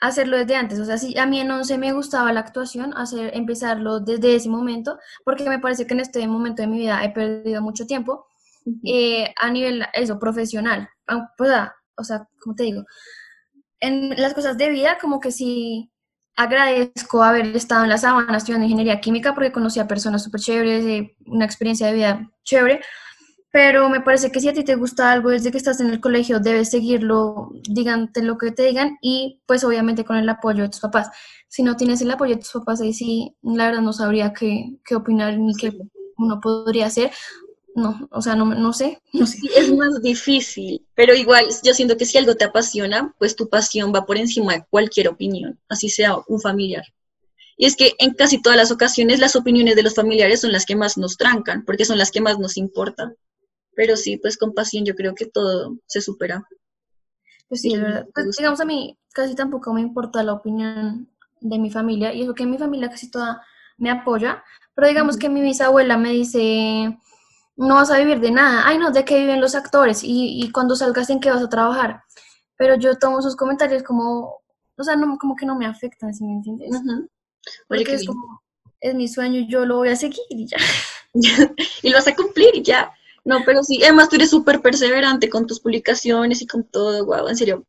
hacerlo 0.00 0.36
desde 0.36 0.56
antes. 0.56 0.78
O 0.78 0.84
sea, 0.84 0.98
si 0.98 1.18
a 1.18 1.26
mí 1.26 1.40
en 1.40 1.50
11 1.50 1.78
me 1.78 1.92
gustaba 1.92 2.32
la 2.32 2.40
actuación, 2.40 2.94
hacer, 2.96 3.30
empezarlo 3.34 4.00
desde 4.00 4.36
ese 4.36 4.48
momento, 4.48 4.98
porque 5.24 5.48
me 5.48 5.58
parece 5.58 5.86
que 5.86 5.94
en 5.94 6.00
este 6.00 6.26
momento 6.28 6.62
de 6.62 6.68
mi 6.68 6.78
vida 6.78 7.02
he 7.04 7.10
perdido 7.10 7.62
mucho 7.62 7.86
tiempo 7.86 8.26
eh, 8.84 9.32
a 9.40 9.50
nivel, 9.50 9.84
eso, 9.94 10.18
profesional. 10.18 10.88
Pues, 11.36 11.50
ah, 11.50 11.74
o 11.96 12.04
sea, 12.04 12.28
como 12.40 12.54
te 12.54 12.64
digo, 12.64 12.84
en 13.80 14.10
las 14.20 14.34
cosas 14.34 14.56
de 14.58 14.70
vida, 14.70 14.98
como 15.00 15.20
que 15.20 15.32
sí 15.32 15.90
agradezco 16.36 17.22
haber 17.22 17.56
estado 17.56 17.84
en 17.84 17.90
la 17.90 17.98
sabana 17.98 18.36
estudiando 18.36 18.66
ingeniería 18.66 19.00
química 19.00 19.34
porque 19.34 19.52
conocí 19.52 19.80
a 19.80 19.88
personas 19.88 20.22
súper 20.22 20.40
chéveres, 20.40 20.84
eh, 20.84 21.16
una 21.26 21.46
experiencia 21.46 21.86
de 21.86 21.94
vida 21.94 22.30
chévere, 22.44 22.82
pero 23.56 23.88
me 23.88 24.02
parece 24.02 24.30
que 24.30 24.38
si 24.38 24.50
a 24.50 24.52
ti 24.52 24.64
te 24.64 24.74
gusta 24.74 25.10
algo 25.10 25.30
desde 25.30 25.50
que 25.50 25.56
estás 25.56 25.80
en 25.80 25.88
el 25.88 25.98
colegio, 25.98 26.40
debes 26.40 26.68
seguirlo, 26.68 27.52
digan 27.66 28.10
lo 28.16 28.36
que 28.36 28.50
te 28.50 28.64
digan 28.64 28.98
y 29.00 29.40
pues 29.46 29.64
obviamente 29.64 30.04
con 30.04 30.18
el 30.18 30.28
apoyo 30.28 30.64
de 30.64 30.68
tus 30.68 30.80
papás. 30.80 31.08
Si 31.48 31.62
no 31.62 31.74
tienes 31.74 32.02
el 32.02 32.10
apoyo 32.10 32.34
de 32.34 32.42
tus 32.42 32.52
papás, 32.52 32.82
ahí 32.82 32.92
sí, 32.92 33.34
la 33.42 33.68
verdad 33.68 33.80
no 33.80 33.94
sabría 33.94 34.34
qué, 34.34 34.74
qué 34.84 34.94
opinar 34.94 35.38
ni 35.38 35.54
qué 35.54 35.72
uno 36.18 36.38
podría 36.38 36.84
hacer 36.84 37.10
no, 37.74 38.06
o 38.10 38.20
sea, 38.20 38.36
no, 38.36 38.44
no 38.44 38.74
sé, 38.74 39.00
no 39.14 39.26
sé. 39.26 39.38
Es 39.56 39.74
más 39.74 40.02
difícil, 40.02 40.86
pero 40.94 41.14
igual 41.14 41.46
yo 41.62 41.72
siento 41.72 41.96
que 41.96 42.04
si 42.04 42.18
algo 42.18 42.34
te 42.34 42.44
apasiona, 42.44 43.14
pues 43.18 43.36
tu 43.36 43.48
pasión 43.48 43.90
va 43.94 44.04
por 44.04 44.18
encima 44.18 44.52
de 44.52 44.66
cualquier 44.68 45.08
opinión, 45.08 45.58
así 45.70 45.88
sea 45.88 46.18
un 46.28 46.42
familiar. 46.42 46.84
Y 47.56 47.64
es 47.64 47.74
que 47.74 47.94
en 47.98 48.12
casi 48.12 48.42
todas 48.42 48.58
las 48.58 48.70
ocasiones 48.70 49.18
las 49.18 49.34
opiniones 49.34 49.76
de 49.76 49.82
los 49.82 49.94
familiares 49.94 50.42
son 50.42 50.52
las 50.52 50.66
que 50.66 50.76
más 50.76 50.98
nos 50.98 51.16
trancan, 51.16 51.64
porque 51.64 51.86
son 51.86 51.96
las 51.96 52.10
que 52.10 52.20
más 52.20 52.38
nos 52.38 52.58
importan. 52.58 53.16
Pero 53.76 53.96
sí, 53.96 54.16
pues 54.16 54.36
con 54.36 54.54
pasión 54.54 54.84
yo 54.84 54.96
creo 54.96 55.14
que 55.14 55.26
todo 55.26 55.76
se 55.86 56.00
supera. 56.00 56.48
Pues 57.48 57.60
sí, 57.60 57.76
verdad. 57.76 58.08
Pues, 58.12 58.36
digamos, 58.36 58.60
a 58.60 58.64
mí 58.64 58.98
casi 59.12 59.36
tampoco 59.36 59.72
me 59.72 59.80
importa 59.80 60.22
la 60.24 60.32
opinión 60.32 61.08
de 61.40 61.58
mi 61.58 61.70
familia, 61.70 62.12
y 62.12 62.22
eso 62.22 62.34
que 62.34 62.46
mi 62.46 62.58
familia 62.58 62.90
casi 62.90 63.10
toda 63.10 63.42
me 63.78 63.90
apoya, 63.90 64.42
pero 64.74 64.88
digamos 64.88 65.16
que 65.16 65.28
mi 65.28 65.42
bisabuela 65.42 65.96
me 65.96 66.10
dice, 66.10 66.98
no 67.56 67.74
vas 67.76 67.90
a 67.90 67.98
vivir 67.98 68.20
de 68.20 68.30
nada. 68.30 68.62
Ay, 68.66 68.78
no, 68.78 68.90
¿de 68.90 69.04
qué 69.04 69.18
viven 69.18 69.40
los 69.40 69.54
actores? 69.54 70.02
Y, 70.02 70.42
y 70.42 70.50
cuando 70.50 70.74
salgas, 70.74 71.10
¿en 71.10 71.20
qué 71.20 71.30
vas 71.30 71.42
a 71.42 71.48
trabajar? 71.48 72.02
Pero 72.56 72.76
yo 72.76 72.96
tomo 72.96 73.22
sus 73.22 73.36
comentarios 73.36 73.82
como, 73.82 74.40
o 74.76 74.82
sea, 74.82 74.96
no, 74.96 75.16
como 75.18 75.36
que 75.36 75.46
no 75.46 75.56
me 75.56 75.66
afectan, 75.66 76.14
si 76.14 76.24
me 76.24 76.32
entiendes? 76.32 76.70
Oye, 76.74 77.08
Porque 77.68 77.94
es 77.94 78.06
como, 78.06 78.42
es 78.80 78.94
mi 78.94 79.08
sueño 79.08 79.40
y 79.40 79.48
yo 79.48 79.64
lo 79.64 79.76
voy 79.76 79.90
a 79.90 79.96
seguir 79.96 80.24
y 80.30 80.46
ya. 80.46 80.58
y 81.82 81.90
lo 81.90 81.96
vas 81.96 82.08
a 82.08 82.14
cumplir 82.14 82.54
y 82.54 82.62
ya. 82.62 82.92
No, 83.26 83.38
pero 83.44 83.64
sí, 83.64 83.82
además 83.82 84.08
tú 84.08 84.14
eres 84.14 84.30
súper 84.30 84.62
perseverante 84.62 85.28
con 85.28 85.48
tus 85.48 85.58
publicaciones 85.58 86.40
y 86.42 86.46
con 86.46 86.62
todo, 86.62 87.04
guau, 87.04 87.26
en 87.26 87.36
serio, 87.36 87.66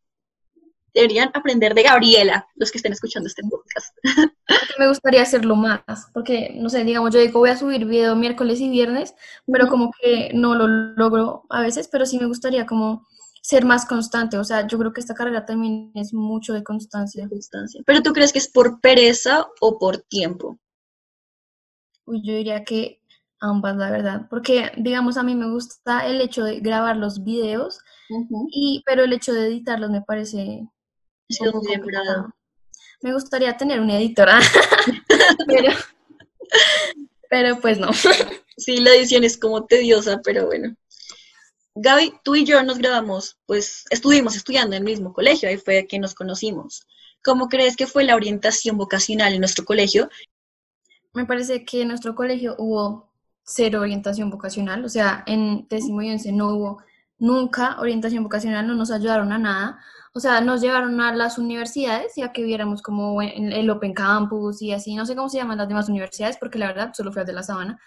deberían 0.93 1.31
aprender 1.33 1.73
de 1.73 1.81
Gabriela, 1.81 2.47
los 2.57 2.71
que 2.71 2.77
estén 2.77 2.93
escuchando 2.93 3.25
este 3.25 3.41
podcast. 3.41 3.97
Me 4.77 4.87
gustaría 4.87 5.23
hacerlo 5.23 5.55
más, 5.55 5.81
porque, 6.13 6.51
no 6.53 6.69
sé, 6.69 6.83
digamos, 6.83 7.11
yo 7.11 7.19
digo, 7.19 7.39
voy 7.39 7.49
a 7.49 7.57
subir 7.57 7.85
video 7.85 8.15
miércoles 8.15 8.61
y 8.61 8.69
viernes, 8.69 9.15
pero 9.47 9.67
como 9.67 9.91
que 9.99 10.29
no 10.35 10.53
lo 10.53 10.67
logro 10.67 11.45
a 11.49 11.63
veces, 11.63 11.87
pero 11.91 12.05
sí 12.05 12.19
me 12.19 12.27
gustaría 12.27 12.67
como 12.67 13.07
ser 13.41 13.65
más 13.65 13.87
constante. 13.87 14.37
O 14.37 14.43
sea, 14.43 14.67
yo 14.67 14.77
creo 14.77 14.93
que 14.93 15.01
esta 15.01 15.15
carrera 15.15 15.43
también 15.43 15.91
es 15.95 16.13
mucho 16.13 16.53
de 16.53 16.63
constancia. 16.63 17.27
Constancia. 17.27 17.81
¿Pero 17.83 18.03
tú 18.03 18.13
crees 18.13 18.31
que 18.31 18.39
es 18.39 18.47
por 18.47 18.79
pereza 18.79 19.47
o 19.59 19.79
por 19.79 19.97
tiempo? 19.97 20.59
Uy, 22.05 22.21
yo 22.23 22.35
diría 22.35 22.63
que 22.63 23.01
ambas, 23.39 23.75
la 23.77 23.91
verdad. 23.91 24.27
Porque, 24.29 24.71
digamos, 24.77 25.17
a 25.17 25.23
mí 25.23 25.35
me 25.35 25.49
gusta 25.49 26.05
el 26.07 26.21
hecho 26.21 26.43
de 26.43 26.59
grabar 26.59 26.97
los 26.97 27.23
videos, 27.23 27.79
y, 28.51 28.83
pero 28.85 29.03
el 29.03 29.13
hecho 29.13 29.33
de 29.33 29.47
editarlos 29.47 29.89
me 29.91 30.01
parece 30.01 30.67
Sí, 31.29 31.45
un 31.45 31.51
poco 31.51 31.63
muy 31.63 31.75
demorado. 31.75 32.05
complicado. 32.05 32.33
Me 33.01 33.13
gustaría 33.13 33.57
tener 33.57 33.79
una 33.79 33.97
editora, 33.97 34.39
pero, 35.47 35.73
pero 37.29 37.59
pues 37.59 37.79
no. 37.79 37.89
Sí, 38.59 38.77
la 38.79 38.89
edición 38.89 39.23
es 39.23 39.37
como 39.37 39.65
tediosa, 39.67 40.19
pero 40.23 40.47
bueno. 40.47 40.75
Gaby, 41.75 42.13
tú 42.23 42.35
y 42.35 42.43
yo 42.43 42.63
nos 42.63 42.79
grabamos, 42.79 43.37
pues 43.45 43.85
estuvimos 43.91 44.35
estudiando 44.35 44.75
en 44.75 44.81
el 44.81 44.85
mismo 44.91 45.13
colegio, 45.13 45.47
ahí 45.47 45.57
fue 45.57 45.85
que 45.85 45.99
nos 45.99 46.15
conocimos. 46.15 46.87
¿Cómo 47.23 47.49
crees 47.49 47.75
que 47.75 47.85
fue 47.85 48.03
la 48.03 48.15
orientación 48.15 48.75
vocacional 48.75 49.33
en 49.33 49.41
nuestro 49.41 49.63
colegio? 49.63 50.09
Me 51.13 51.25
parece 51.25 51.65
que 51.65 51.83
en 51.83 51.89
nuestro 51.89 52.15
colegio 52.15 52.55
hubo 52.57 53.06
cero 53.47 53.81
orientación 53.81 54.29
vocacional, 54.29 54.83
o 54.83 54.89
sea, 54.89 55.23
en 55.25 55.65
décimo 55.69 56.01
y 56.01 56.11
once 56.11 56.31
no 56.31 56.49
hubo 56.49 56.83
nunca 57.17 57.79
orientación 57.79 58.23
vocacional, 58.23 58.67
no 58.67 58.75
nos 58.75 58.91
ayudaron 58.91 59.31
a 59.31 59.37
nada. 59.39 59.79
O 60.13 60.19
sea, 60.19 60.41
nos 60.41 60.61
llevaron 60.61 60.99
a 60.99 61.15
las 61.15 61.37
universidades 61.37 62.13
ya 62.15 62.31
que 62.31 62.43
viéramos 62.43 62.81
como 62.81 63.21
en 63.21 63.51
el 63.51 63.69
Open 63.69 63.93
Campus 63.93 64.61
y 64.61 64.73
así, 64.73 64.95
no 64.95 65.05
sé 65.05 65.15
cómo 65.15 65.29
se 65.29 65.37
llaman 65.37 65.57
las 65.57 65.67
demás 65.67 65.89
universidades, 65.89 66.37
porque 66.37 66.59
la 66.59 66.67
verdad 66.67 66.91
solo 66.93 67.11
fui 67.11 67.21
al 67.21 67.27
de 67.27 67.33
la 67.33 67.43
Sabana. 67.43 67.79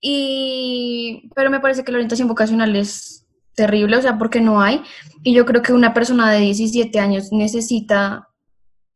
Y, 0.00 1.30
pero 1.34 1.50
me 1.50 1.60
parece 1.60 1.84
que 1.84 1.92
la 1.92 1.98
orientación 1.98 2.28
vocacional 2.28 2.74
es 2.74 3.26
terrible, 3.54 3.96
o 3.96 4.02
sea, 4.02 4.18
porque 4.18 4.40
no 4.40 4.60
hay. 4.60 4.82
Y 5.22 5.34
yo 5.34 5.44
creo 5.44 5.62
que 5.62 5.72
una 5.72 5.92
persona 5.94 6.30
de 6.30 6.40
17 6.40 6.98
años 6.98 7.32
necesita 7.32 8.28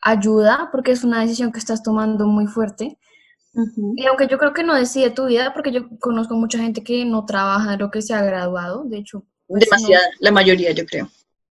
ayuda 0.00 0.68
porque 0.72 0.92
es 0.92 1.04
una 1.04 1.20
decisión 1.20 1.52
que 1.52 1.58
estás 1.58 1.82
tomando 1.82 2.26
muy 2.26 2.46
fuerte. 2.46 2.98
Y 3.96 4.06
aunque 4.06 4.28
yo 4.28 4.36
creo 4.38 4.52
que 4.52 4.62
no 4.62 4.74
decide 4.74 5.10
tu 5.10 5.26
vida, 5.26 5.52
porque 5.54 5.72
yo 5.72 5.88
conozco 5.98 6.34
mucha 6.34 6.58
gente 6.58 6.82
que 6.84 7.04
no 7.04 7.24
trabaja 7.24 7.72
de 7.72 7.78
lo 7.78 7.90
que 7.90 8.02
se 8.02 8.14
ha 8.14 8.22
graduado, 8.22 8.84
de 8.84 8.98
hecho. 8.98 9.24
pues, 9.46 9.64
no- 9.70 9.76
Demasiada, 9.76 10.04
la 10.20 10.30
mayoría, 10.32 10.72
yo 10.72 10.84
creo. 10.84 11.08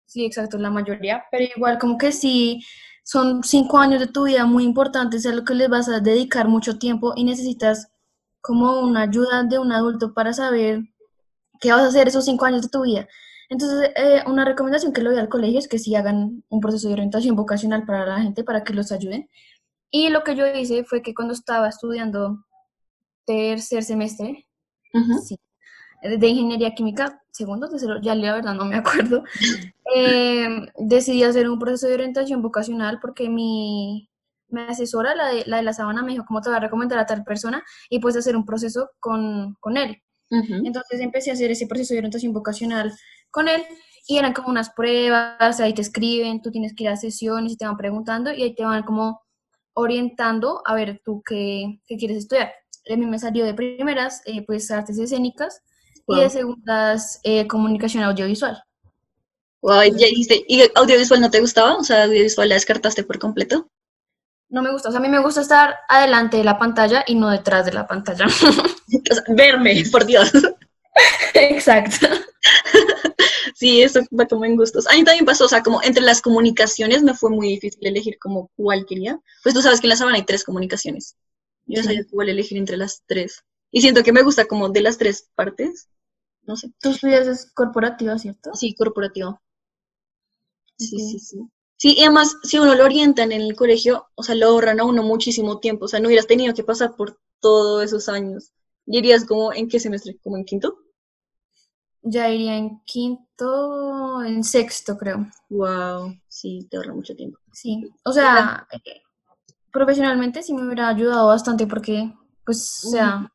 Sí, 0.07 0.25
exacto, 0.25 0.59
la 0.59 0.71
mayoría, 0.71 1.25
pero 1.31 1.45
igual 1.57 1.79
como 1.79 1.97
que 1.97 2.13
sí, 2.13 2.63
son 3.05 3.43
cinco 3.43 3.79
años 3.79 4.01
de 4.01 4.07
tu 4.09 4.25
vida 4.25 4.45
muy 4.47 4.65
importantes 4.65 5.25
a 5.27 5.33
lo 5.33 5.45
que 5.45 5.55
les 5.55 5.69
vas 5.69 5.89
a 5.89 6.01
dedicar 6.01 6.49
mucho 6.49 6.79
tiempo 6.79 7.13
y 7.17 7.25
necesitas 7.25 7.89
como 8.41 8.81
una 8.81 9.03
ayuda 9.03 9.43
de 9.45 9.59
un 9.59 9.73
adulto 9.73 10.13
para 10.15 10.33
saber 10.33 10.81
qué 11.61 11.71
vas 11.73 11.83
a 11.83 11.89
hacer 11.89 12.09
esos 12.09 12.25
cinco 12.25 12.45
años 12.45 12.63
de 12.63 12.69
tu 12.69 12.83
vida. 12.83 13.07
Entonces, 13.49 13.91
eh, 13.97 14.23
una 14.27 14.45
recomendación 14.45 14.93
que 14.93 15.03
le 15.03 15.11
doy 15.11 15.19
al 15.19 15.29
colegio 15.29 15.59
es 15.59 15.69
que 15.69 15.79
sí 15.79 15.95
hagan 15.95 16.43
un 16.49 16.61
proceso 16.61 16.89
de 16.89 16.95
orientación 16.95 17.37
vocacional 17.37 17.85
para 17.85 18.07
la 18.07 18.21
gente, 18.21 18.45
para 18.45 18.65
que 18.65 18.73
los 18.75 18.91
ayuden. 18.93 19.29
Y 19.95 20.09
lo 20.09 20.25
que 20.25 20.35
yo 20.35 20.47
hice 20.47 20.85
fue 20.85 21.03
que 21.03 21.15
cuando 21.15 21.35
estaba 21.35 21.69
estudiando 21.69 22.45
tercer 23.27 23.85
semestre, 23.85 24.47
sí, 25.23 25.39
de 26.03 26.27
ingeniería 26.27 26.75
química, 26.75 27.23
segundo, 27.31 27.69
tercero, 27.69 28.01
ya 28.01 28.15
la 28.15 28.35
verdad 28.35 28.55
no 28.55 28.65
me 28.65 28.77
acuerdo, 29.15 29.23
eh, 29.95 30.49
decidí 30.79 31.23
hacer 31.23 31.49
un 31.49 31.59
proceso 31.59 31.89
de 31.89 31.95
orientación 31.95 32.41
vocacional 32.41 32.99
porque 33.01 33.29
mi, 33.29 34.09
mi 34.49 34.63
asesora, 34.63 35.15
la 35.15 35.29
de, 35.29 35.45
la 35.47 35.59
de 35.59 35.63
la 35.63 35.75
sabana, 35.75 36.03
me 36.03 36.13
dijo, 36.13 36.25
¿cómo 36.27 36.41
te 36.41 36.49
va 36.49 36.57
a 36.57 36.61
recomendar 36.61 36.99
a 36.99 37.07
tal 37.07 37.23
persona? 37.23 37.63
Y 37.91 38.01
pues 38.01 38.17
hacer 38.17 38.35
un 38.35 38.47
proceso 38.47 38.91
con, 38.99 39.55
con 39.61 39.77
él. 39.77 40.03
Entonces 40.31 40.99
empecé 41.01 41.29
a 41.29 41.35
hacer 41.35 41.51
ese 41.51 41.67
proceso 41.67 41.93
de 41.93 41.99
orientación 41.99 42.33
vocacional 42.33 42.91
con 43.31 43.49
él 43.49 43.63
y 44.07 44.17
eran 44.17 44.33
como 44.33 44.49
unas 44.49 44.71
pruebas, 44.71 45.61
ahí 45.61 45.75
te 45.75 45.83
escriben, 45.83 46.41
tú 46.41 46.51
tienes 46.51 46.75
que 46.75 46.85
ir 46.85 46.89
a 46.89 46.97
sesiones 46.97 47.53
y 47.53 47.57
te 47.59 47.67
van 47.67 47.77
preguntando 47.77 48.33
y 48.33 48.43
ahí 48.43 48.55
te 48.55 48.65
van 48.65 48.83
como 48.83 49.21
orientando 49.75 50.63
a 50.65 50.75
ver 50.75 51.01
tú 51.05 51.23
qué, 51.25 51.81
qué 51.87 51.97
quieres 51.97 52.19
estudiar. 52.19 52.53
A 52.91 52.97
mí 52.97 53.07
me 53.07 53.19
salió 53.19 53.45
de 53.45 53.55
primeras, 53.55 54.23
eh, 54.27 54.45
pues 54.45 54.71
artes 54.71 54.99
escénicas 54.99 55.63
y 56.09 56.19
de 56.19 56.31
segundas 56.31 57.21
eh, 57.23 57.47
comunicación 57.47 58.03
audiovisual. 58.05 58.63
Wow, 59.61 59.85
ya 59.85 60.07
dijiste, 60.07 60.45
¿y 60.49 60.63
audiovisual 60.75 61.21
no 61.21 61.31
te 61.31 61.41
gustaba? 61.41 61.77
O 61.77 61.85
sea, 61.85 62.05
audiovisual 62.05 62.49
la 62.49 62.57
descartaste 62.57 63.05
por 63.05 63.21
completo. 63.21 63.71
No 64.49 64.61
me 64.61 64.73
gusta, 64.73 64.89
o 64.89 64.93
sea, 64.93 64.99
a 64.99 65.03
mí 65.03 65.09
me 65.09 65.21
gusta 65.21 65.41
estar 65.41 65.77
adelante 65.89 66.37
de 66.37 66.45
la 66.45 66.59
pantalla 66.59 67.05
y 67.07 67.15
no 67.15 67.31
detrás 67.31 67.65
de 67.65 67.73
la 67.73 67.87
pantalla. 67.87 68.27
O 69.11 69.15
sea, 69.15 69.25
verme, 69.29 69.83
por 69.91 70.05
Dios. 70.05 70.31
Exacto. 71.33 72.07
Sí, 73.63 73.81
eso 73.81 74.01
va 74.19 74.27
como 74.27 74.45
en 74.45 74.57
gustos. 74.57 74.89
A 74.89 74.95
mí 74.97 75.05
también 75.05 75.25
pasó, 75.25 75.45
o 75.45 75.49
sea, 75.49 75.63
como 75.63 75.81
entre 75.85 76.03
las 76.03 76.21
comunicaciones 76.21 77.05
me 77.05 77.15
fue 77.15 77.31
muy 77.31 77.47
difícil 77.49 77.87
elegir 77.87 78.19
como 78.19 78.51
cuál 78.57 78.85
quería. 78.87 79.21
Pues 79.45 79.55
tú 79.55 79.63
sabes 79.63 79.81
que 79.81 79.87
en 79.87 79.91
la 79.91 79.97
sabana 79.97 80.17
hay 80.17 80.25
tres 80.25 80.43
comunicaciones. 80.45 81.17
Yo 81.67 81.77
no 81.77 81.83
Sí. 81.83 81.89
sabía 81.89 82.05
cuál 82.11 82.29
elegir 82.29 82.59
entre 82.59 82.77
las 82.77 83.03
tres. 83.07 83.45
Y 83.71 83.81
siento 83.81 84.03
que 84.03 84.13
me 84.13 84.23
gusta 84.25 84.47
como 84.47 84.69
de 84.71 84.81
las 84.83 84.99
tres 84.99 85.29
partes. 85.37 85.89
No 86.43 86.57
sé. 86.57 86.73
Tú 86.81 86.91
estudias 86.91 87.29
es 87.29 87.53
corporativa, 87.53 88.19
¿cierto? 88.19 88.51
Sí, 88.55 88.75
corporativo. 88.75 89.41
Sí, 90.77 90.99
sí, 90.99 91.19
sí. 91.19 91.39
Sí, 91.77 91.95
y 91.97 92.03
además, 92.05 92.37
si 92.43 92.59
uno 92.59 92.75
lo 92.75 92.85
orientan 92.85 93.33
en 93.33 93.43
el 93.43 93.57
colegio, 93.57 94.07
o 94.17 94.23
sea, 94.25 94.35
lo 94.35 94.47
ahorran 94.49 94.81
a 94.81 94.85
uno 94.85 95.03
muchísimo 95.05 95.61
tiempo. 95.61 95.85
O 95.85 95.89
sea, 95.89 96.01
no 96.01 96.09
hubieras 96.09 96.27
tenido 96.27 96.53
que 96.55 96.65
pasar 96.65 96.97
por 96.97 97.19
todos 97.41 97.85
esos 97.85 98.09
años. 98.09 98.53
¿Dirías 98.87 99.25
como 99.25 99.53
en 99.53 99.69
qué 99.69 99.79
semestre? 99.81 100.19
¿Como 100.23 100.37
en 100.37 100.45
quinto? 100.45 100.79
Ya 102.03 102.29
iría 102.29 102.57
en 102.57 102.81
quinto, 102.85 104.23
en 104.25 104.43
sexto, 104.43 104.99
creo. 104.99 105.27
Wow, 105.49 106.17
sí, 106.29 106.67
te 106.71 106.77
ahorra 106.77 106.95
mucho 106.95 107.15
tiempo. 107.15 107.39
Sí. 107.53 107.89
O 108.05 108.13
sea, 108.13 108.67
profesionalmente 109.71 110.43
sí 110.43 110.53
me 110.53 110.65
hubiera 110.65 110.89
ayudado 110.89 111.29
bastante 111.29 111.67
porque, 111.67 112.13
pues, 112.45 112.85
o 112.85 112.91
sea, 112.91 113.33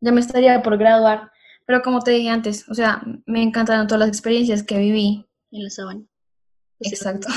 ya 0.00 0.12
me 0.12 0.20
estaría 0.20 0.62
por 0.62 0.78
graduar. 0.78 1.30
Pero 1.66 1.82
como 1.82 2.00
te 2.00 2.12
dije 2.12 2.30
antes, 2.30 2.66
o 2.68 2.74
sea, 2.74 3.02
me 3.26 3.42
encantaron 3.42 3.86
todas 3.86 4.00
las 4.00 4.08
experiencias 4.08 4.62
que 4.62 4.78
viví. 4.78 5.26
En 5.50 5.64
la 5.64 5.70
sabana. 5.70 6.02
Pues, 6.78 6.92
Exacto. 6.92 7.28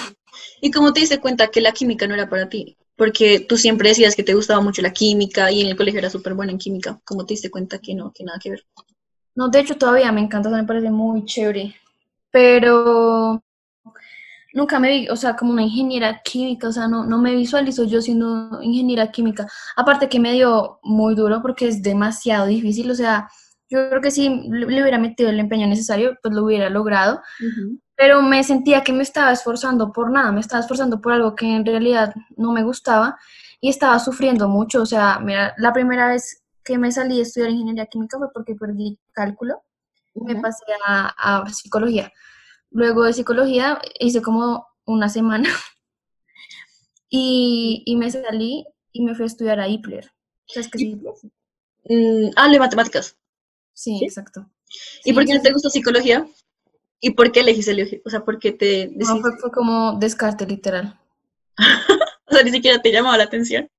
¿Y 0.61 0.71
cómo 0.71 0.93
te 0.93 1.01
diste 1.01 1.19
cuenta 1.19 1.49
que 1.49 1.59
la 1.59 1.73
química 1.73 2.07
no 2.07 2.13
era 2.13 2.29
para 2.29 2.47
ti? 2.47 2.77
Porque 2.95 3.41
tú 3.41 3.57
siempre 3.57 3.89
decías 3.89 4.15
que 4.15 4.23
te 4.23 4.33
gustaba 4.33 4.61
mucho 4.61 4.81
la 4.81 4.93
química 4.93 5.51
y 5.51 5.61
en 5.61 5.67
el 5.67 5.75
colegio 5.75 5.99
era 5.99 6.09
súper 6.09 6.33
buena 6.33 6.51
en 6.51 6.59
química. 6.59 7.01
¿Cómo 7.03 7.25
te 7.25 7.33
diste 7.33 7.49
cuenta 7.49 7.79
que 7.79 7.95
no, 7.95 8.11
que 8.13 8.23
nada 8.23 8.39
que 8.39 8.51
ver? 8.51 8.65
No, 9.35 9.49
de 9.49 9.59
hecho 9.59 9.77
todavía 9.77 10.11
me 10.11 10.21
encanta, 10.21 10.49
me 10.49 10.63
parece 10.63 10.89
muy 10.91 11.25
chévere, 11.25 11.75
pero 12.31 13.41
nunca 14.53 14.79
me 14.79 14.89
vi, 14.89 15.09
o 15.09 15.15
sea, 15.15 15.35
como 15.35 15.53
una 15.53 15.63
ingeniera 15.63 16.21
química, 16.23 16.67
o 16.67 16.71
sea, 16.71 16.87
no, 16.87 17.05
no 17.05 17.17
me 17.19 17.33
visualizo 17.35 17.85
yo 17.85 18.01
siendo 18.01 18.61
ingeniera 18.61 19.11
química. 19.11 19.47
Aparte 19.75 20.09
que 20.09 20.19
me 20.19 20.33
dio 20.33 20.79
muy 20.83 21.15
duro 21.15 21.41
porque 21.41 21.67
es 21.67 21.81
demasiado 21.81 22.47
difícil, 22.47 22.91
o 22.91 22.95
sea, 22.95 23.29
yo 23.69 23.89
creo 23.89 24.01
que 24.01 24.11
si 24.11 24.29
le 24.49 24.65
le 24.67 24.81
hubiera 24.81 24.97
metido 24.99 25.29
el 25.29 25.39
empeño 25.39 25.67
necesario, 25.67 26.17
pues 26.21 26.33
lo 26.33 26.43
hubiera 26.43 26.69
logrado, 26.69 27.21
pero 27.95 28.21
me 28.21 28.43
sentía 28.43 28.83
que 28.83 28.93
me 28.93 29.03
estaba 29.03 29.31
esforzando 29.31 29.91
por 29.93 30.11
nada, 30.11 30.31
me 30.31 30.41
estaba 30.41 30.61
esforzando 30.61 31.01
por 31.01 31.13
algo 31.13 31.35
que 31.35 31.45
en 31.55 31.65
realidad 31.65 32.13
no 32.37 32.51
me 32.51 32.63
gustaba 32.63 33.17
y 33.61 33.69
estaba 33.69 33.99
sufriendo 33.99 34.49
mucho, 34.49 34.81
o 34.81 34.85
sea, 34.85 35.19
mira, 35.19 35.53
la 35.57 35.71
primera 35.73 36.07
vez 36.09 36.40
que 36.63 36.77
me 36.77 36.91
salí 36.91 37.17
de 37.17 37.23
estudiar 37.23 37.49
ingeniería 37.51 37.85
química 37.87 38.17
fue 38.17 38.31
porque 38.33 38.55
perdí 38.55 38.99
cálculo, 39.13 39.63
me 40.15 40.33
Ujú. 40.33 40.41
pasé 40.41 40.63
a, 40.85 41.41
a 41.43 41.49
psicología. 41.49 42.11
Luego 42.71 43.03
de 43.03 43.13
psicología 43.13 43.81
hice 43.99 44.21
como 44.21 44.67
una 44.85 45.09
semana 45.09 45.49
y, 47.09 47.83
y 47.85 47.95
me 47.95 48.09
salí 48.11 48.65
y 48.91 49.03
me 49.03 49.15
fui 49.15 49.23
a 49.23 49.27
estudiar 49.27 49.59
a 49.59 49.67
IPLER. 49.67 50.11
¿Sabes 50.47 50.69
qué 50.69 50.77
es 50.77 50.83
IPLER? 50.83 51.13
Mm, 51.85 52.31
ah, 52.35 52.49
de 52.49 52.59
matemáticas. 52.59 53.17
Sí, 53.73 53.97
¿Sí? 53.99 54.05
exacto. 54.05 54.49
¿Y 55.03 55.03
Sí, 55.03 55.13
por 55.13 55.25
qué 55.25 55.33
no 55.33 55.41
te 55.41 55.51
gusta 55.51 55.69
psicología? 55.69 56.27
¿Y 57.01 57.11
por 57.11 57.31
qué 57.31 57.39
elegiste 57.41 57.71
elegir? 57.71 58.01
O 58.05 58.09
sea, 58.09 58.23
¿por 58.23 58.39
qué 58.39 58.51
te 58.51 58.89
No, 58.95 59.19
fue 59.19 59.51
como 59.51 59.97
descarte 59.99 60.45
literal. 60.45 60.99
O 62.31 62.33
sea, 62.33 62.43
ni 62.43 62.51
siquiera 62.51 62.81
te 62.81 62.93
llamaba 62.93 63.17
la 63.17 63.25
atención. 63.25 63.69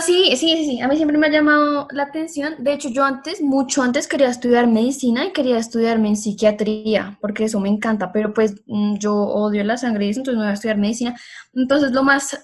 Sí, 0.00 0.34
sí, 0.36 0.64
sí, 0.64 0.80
a 0.80 0.88
mí 0.88 0.96
siempre 0.96 1.18
me 1.18 1.26
ha 1.26 1.30
llamado 1.30 1.86
la 1.90 2.04
atención. 2.04 2.54
De 2.58 2.72
hecho, 2.72 2.88
yo 2.88 3.04
antes, 3.04 3.42
mucho 3.42 3.82
antes, 3.82 4.08
quería 4.08 4.28
estudiar 4.28 4.66
medicina 4.66 5.26
y 5.26 5.32
quería 5.32 5.58
estudiarme 5.58 6.08
en 6.08 6.16
psiquiatría, 6.16 7.18
porque 7.20 7.44
eso 7.44 7.60
me 7.60 7.68
encanta, 7.68 8.10
pero 8.10 8.32
pues 8.32 8.54
mm, 8.66 8.96
yo 8.96 9.14
odio 9.14 9.62
la 9.62 9.76
sangre 9.76 10.06
y 10.06 10.08
entonces 10.08 10.34
no 10.34 10.40
voy 10.40 10.48
a 10.50 10.54
estudiar 10.54 10.78
medicina. 10.78 11.14
Entonces, 11.52 11.92
lo 11.92 12.02
más 12.02 12.36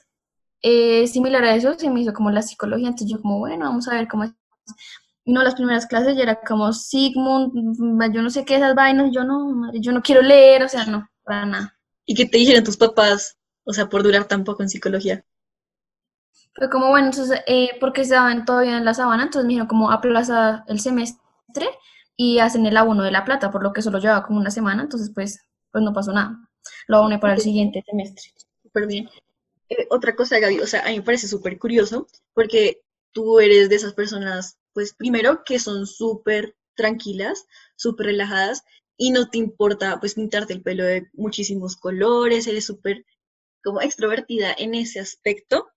eh, 0.63 1.07
similar 1.07 1.45
a 1.45 1.55
eso 1.57 1.75
se 1.79 1.91
me 1.91 2.03
hizo 2.03 2.13
como 2.13 2.31
la 2.31 2.43
psicología, 2.43 2.89
entonces 2.89 3.11
yo 3.11 3.23
como, 3.23 3.39
bueno, 3.39 3.65
vamos 3.67 3.89
a 3.89 3.95
ver 3.95 4.07
cómo 4.07 4.25
es. 4.25 4.33
No, 5.25 5.43
las 5.43 5.55
primeras 5.55 5.87
clases 5.87 6.17
ya 6.17 6.25
era 6.25 6.41
como 6.41 6.73
Sigmund, 6.73 7.53
mm, 7.55 8.13
yo 8.13 8.23
no 8.23 8.31
sé 8.31 8.45
qué 8.45 8.57
esas 8.57 8.75
vainas, 8.75 9.11
yo 9.13 9.25
no, 9.25 9.73
yo 9.75 9.93
no 9.93 10.03
quiero 10.03 10.23
leer, 10.23 10.63
o 10.65 10.69
sea, 10.69 10.85
no, 10.87 11.09
para 11.25 11.47
nada. 11.47 11.79
¿Y 12.05 12.15
qué 12.15 12.27
te 12.27 12.39
dijeron 12.39 12.65
tus 12.65 12.77
papás? 12.77 13.39
O 13.65 13.73
sea, 13.73 13.89
por 13.89 14.03
durar 14.03 14.27
tan 14.27 14.45
poco 14.45 14.63
en 14.63 14.69
psicología. 14.69 15.25
Fue 16.55 16.69
como, 16.69 16.89
bueno, 16.89 17.07
entonces, 17.07 17.41
eh, 17.47 17.71
porque 17.81 18.03
estaban 18.03 18.45
todavía 18.45 18.77
en 18.77 18.85
la 18.85 18.95
sabana, 18.95 19.25
entonces 19.25 19.47
me 19.47 19.51
dijeron 19.51 19.69
como 19.69 19.91
aplaza 19.91 20.65
el 20.69 20.81
semestre 20.81 21.69
y 22.17 22.39
hacen 22.39 22.67
el 22.67 22.77
abono 22.77 23.03
de 23.05 23.13
la 23.13 23.25
plata, 23.25 23.51
por 23.51 23.63
lo 23.63 23.73
que 23.73 23.83
solo 23.83 23.99
llevaba 23.99 24.27
como 24.27 24.41
una 24.41 24.51
semana, 24.51 24.83
entonces 24.83 25.11
pues 25.15 25.41
pues 25.73 25.85
no 25.85 25.93
pasó 25.93 26.13
nada. 26.13 26.37
Lo 26.89 26.99
aboné 26.99 27.19
para 27.19 27.35
el 27.35 27.41
siguiente 27.41 27.83
semestre. 27.87 28.31
Súper 28.63 28.87
bien. 28.87 29.09
Eh, 29.69 29.87
otra 29.91 30.15
cosa, 30.17 30.39
Gaby, 30.39 30.61
o 30.61 30.67
sea, 30.67 30.83
a 30.85 30.89
mí 30.91 30.97
me 30.99 31.03
parece 31.03 31.29
súper 31.29 31.59
curioso 31.59 32.07
porque 32.35 32.83
tú 33.13 33.41
eres 33.41 33.69
de 33.69 33.77
esas 33.77 33.95
personas, 33.95 34.59
pues 34.73 34.95
primero 34.95 35.43
que 35.45 35.59
son 35.59 35.87
súper 35.87 36.57
tranquilas, 36.75 37.47
súper 37.77 38.07
relajadas 38.07 38.65
y 38.97 39.11
no 39.13 39.29
te 39.31 39.39
importa 39.39 39.99
pues 40.01 40.15
pintarte 40.15 40.53
el 40.53 40.63
pelo 40.63 40.85
de 40.85 41.09
muchísimos 41.15 41.77
colores, 41.77 42.47
eres 42.47 42.67
súper 42.67 43.05
como 43.63 43.81
extrovertida 43.81 44.55
en 44.57 44.75
ese 44.75 45.01
aspecto. 45.01 45.69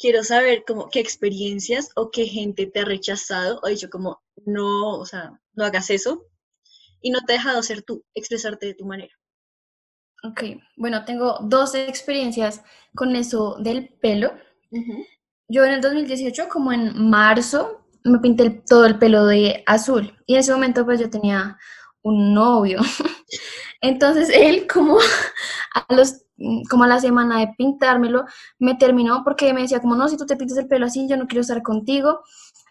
Quiero 0.00 0.24
saber 0.24 0.64
como 0.66 0.90
qué 0.90 0.98
experiencias 0.98 1.90
o 1.94 2.10
qué 2.10 2.26
gente 2.26 2.66
te 2.66 2.80
ha 2.80 2.84
rechazado 2.84 3.60
o 3.62 3.68
dicho 3.68 3.88
como 3.88 4.20
no, 4.44 4.98
o 4.98 5.06
sea, 5.06 5.40
no 5.54 5.64
hagas 5.64 5.90
eso 5.90 6.26
y 7.02 7.10
no 7.10 7.20
te 7.26 7.34
ha 7.34 7.36
dejado 7.38 7.62
ser 7.62 7.82
tú, 7.82 8.04
expresarte 8.14 8.66
de 8.66 8.74
tu 8.74 8.86
manera. 8.86 9.14
Ok, 10.22 10.42
bueno, 10.76 11.04
tengo 11.04 11.38
dos 11.42 11.74
experiencias 11.74 12.62
con 12.94 13.16
eso 13.16 13.56
del 13.58 13.88
pelo. 14.00 14.32
Yo 15.48 15.64
en 15.64 15.72
el 15.72 15.80
2018, 15.80 16.48
como 16.48 16.72
en 16.72 17.08
marzo, 17.10 17.84
me 18.04 18.18
pinté 18.20 18.44
el- 18.44 18.64
todo 18.64 18.86
el 18.86 18.98
pelo 18.98 19.26
de 19.26 19.62
azul 19.66 20.16
y 20.26 20.34
en 20.34 20.40
ese 20.40 20.52
momento 20.52 20.84
pues 20.84 21.00
yo 21.00 21.10
tenía 21.10 21.58
un 22.02 22.32
novio. 22.34 22.78
Entonces 23.82 24.30
él 24.34 24.66
como 24.72 24.98
a 25.74 25.94
los 25.94 26.22
como 26.68 26.84
a 26.84 26.86
la 26.86 27.00
semana 27.00 27.40
de 27.40 27.54
pintármelo 27.56 28.24
me 28.58 28.74
terminó 28.74 29.22
porque 29.24 29.52
me 29.52 29.62
decía 29.62 29.80
como 29.80 29.94
no, 29.94 30.08
si 30.08 30.16
tú 30.16 30.26
te 30.26 30.36
pintas 30.36 30.58
el 30.58 30.68
pelo 30.68 30.86
así, 30.86 31.06
yo 31.08 31.16
no 31.16 31.26
quiero 31.26 31.42
estar 31.42 31.62
contigo. 31.62 32.20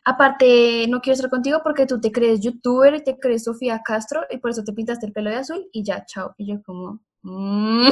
Aparte, 0.06 0.88
no 0.88 1.02
quiero 1.02 1.16
estar 1.16 1.30
contigo 1.30 1.60
porque 1.64 1.86
tú 1.86 2.00
te 2.00 2.12
crees 2.12 2.40
youtuber 2.40 2.96
y 2.96 3.04
te 3.04 3.20
crees 3.20 3.44
Sofía 3.44 3.82
Castro 3.84 4.22
y 4.30 4.38
por 4.38 4.52
eso 4.52 4.64
te 4.64 4.74
pintaste 4.74 5.06
el 5.06 5.14
pelo 5.14 5.30
de 5.30 5.36
azul 5.36 5.70
y 5.72 5.84
ya, 5.84 6.06
chao. 6.06 6.34
Y 6.38 6.48
yo 6.48 6.64
como... 6.64 7.00
mm. 7.22 7.90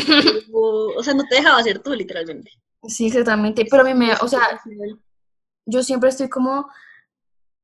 O, 0.53 1.03
sea, 1.03 1.13
no 1.13 1.23
te 1.25 1.35
dejaba 1.35 1.61
ser 1.61 1.79
tú, 1.79 1.93
literalmente. 1.93 2.51
Sí, 2.87 3.07
exactamente. 3.07 3.65
Pero 3.69 3.83
a 3.83 3.85
mí 3.85 3.93
me, 3.93 4.13
o 4.13 4.27
sea, 4.27 4.41
yo 5.65 5.83
siempre 5.83 6.09
estoy 6.09 6.29
como 6.29 6.67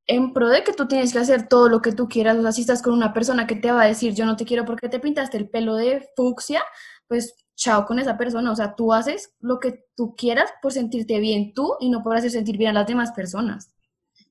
en 0.05 0.33
pro 0.33 0.49
de 0.49 0.63
que 0.63 0.73
tú 0.73 0.87
tienes 0.87 1.13
que 1.13 1.19
hacer 1.19 1.47
todo 1.47 1.69
lo 1.69 1.81
que 1.81 1.93
tú 1.93 2.07
quieras. 2.07 2.37
O 2.37 2.41
sea, 2.41 2.51
si 2.51 2.61
estás 2.61 2.81
con 2.81 2.93
una 2.93 3.13
persona 3.13 3.47
que 3.47 3.55
te 3.55 3.71
va 3.71 3.83
a 3.83 3.87
decir, 3.87 4.13
yo 4.13 4.25
no 4.25 4.35
te 4.35 4.45
quiero 4.45 4.65
porque 4.65 4.89
te 4.89 4.99
pintaste 4.99 5.37
el 5.37 5.49
pelo 5.49 5.75
de 5.75 6.07
fucsia, 6.15 6.61
pues 7.07 7.35
chao 7.63 7.85
con 7.85 7.97
esa 7.97 8.17
persona. 8.17 8.51
O 8.51 8.55
sea, 8.55 8.75
tú 8.75 8.93
haces 8.93 9.33
lo 9.39 9.59
que 9.59 9.85
tú 9.95 10.15
quieras 10.15 10.51
por 10.61 10.73
sentirte 10.73 11.19
bien 11.19 11.53
tú 11.53 11.75
y 11.79 11.89
no 11.89 12.03
por 12.03 12.15
hacer 12.17 12.31
sentir 12.31 12.57
bien 12.57 12.71
a 12.71 12.79
las 12.79 12.87
demás 12.87 13.11
personas. 13.11 13.73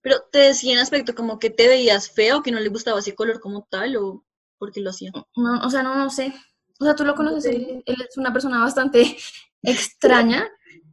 Pero 0.02 0.16
te 0.30 0.38
decía 0.38 0.74
en 0.74 0.80
aspecto 0.80 1.14
como 1.14 1.38
que 1.38 1.48
te 1.48 1.68
veías 1.68 2.10
feo, 2.10 2.42
que 2.42 2.52
no 2.52 2.60
le 2.60 2.68
gustaba 2.68 2.98
ese 2.98 3.14
color 3.14 3.40
como 3.40 3.66
tal, 3.70 3.96
o 3.96 4.24
porque 4.58 4.80
lo 4.80 4.90
hacía. 4.90 5.10
No, 5.36 5.60
o 5.64 5.70
sea, 5.70 5.82
no, 5.82 5.94
no 5.94 6.10
sé. 6.10 6.34
O 6.78 6.84
sea, 6.84 6.94
tú 6.94 7.04
lo 7.04 7.14
conoces, 7.14 7.46
él, 7.46 7.82
él 7.86 7.96
es 8.08 8.16
una 8.16 8.32
persona 8.32 8.58
bastante 8.58 9.16
extraña, 9.62 10.48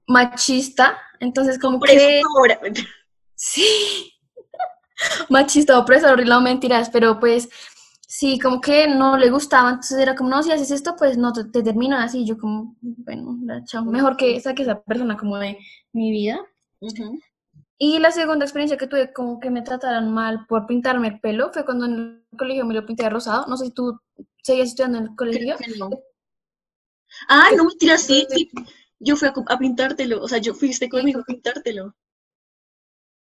machista, 0.07 0.97
entonces 1.19 1.59
como 1.59 1.79
Por 1.79 1.89
que... 1.89 2.21
Sí. 3.35 4.13
Machista, 5.29 5.79
opresor, 5.79 6.25
no 6.25 6.41
mentiras, 6.41 6.89
pero 6.89 7.19
pues 7.21 7.47
sí, 8.09 8.39
como 8.39 8.59
que 8.59 8.87
no 8.87 9.17
le 9.17 9.29
gustaba, 9.29 9.69
entonces 9.69 9.99
era 9.99 10.15
como, 10.15 10.29
no, 10.31 10.43
si 10.43 10.51
haces 10.51 10.71
esto, 10.71 10.95
pues 10.97 11.17
no, 11.17 11.31
te, 11.31 11.45
te 11.45 11.63
termino 11.63 11.95
así, 11.97 12.25
yo 12.25 12.37
como, 12.37 12.75
bueno, 12.81 13.37
chao, 13.65 13.85
mejor 13.85 14.17
que 14.17 14.39
saque 14.41 14.63
esa 14.63 14.81
persona 14.81 15.15
como 15.17 15.37
de 15.37 15.57
mi 15.93 16.11
vida. 16.11 16.39
Y 17.79 17.97
la 17.99 18.11
segunda 18.11 18.45
experiencia 18.45 18.77
que 18.77 18.87
tuve 18.87 19.11
como 19.11 19.39
que 19.39 19.49
me 19.49 19.63
trataran 19.63 20.11
mal 20.13 20.45
por 20.47 20.67
pintarme 20.67 21.07
el 21.07 21.19
pelo 21.19 21.51
fue 21.51 21.65
cuando 21.65 21.85
en 21.85 22.23
el 22.31 22.37
colegio 22.37 22.65
me 22.65 22.75
lo 22.75 22.85
pinté 22.85 23.03
de 23.03 23.09
rosado, 23.09 23.47
no 23.47 23.57
sé 23.57 23.65
si 23.65 23.71
tú 23.71 23.99
seguías 24.43 24.69
estudiando 24.69 24.99
en 24.99 25.03
el 25.05 25.15
colegio. 25.15 25.55
No. 25.77 25.89
Ah, 27.29 27.49
no 27.55 27.63
mentiras, 27.63 28.01
sí, 28.03 28.27
sí. 28.29 28.49
Yo 28.99 29.15
fui 29.15 29.29
a, 29.29 29.33
a 29.47 29.57
pintártelo, 29.57 30.21
o 30.21 30.27
sea, 30.27 30.39
yo 30.39 30.53
fuiste 30.53 30.89
conmigo 30.89 31.21
a 31.21 31.23
pintártelo. 31.23 31.95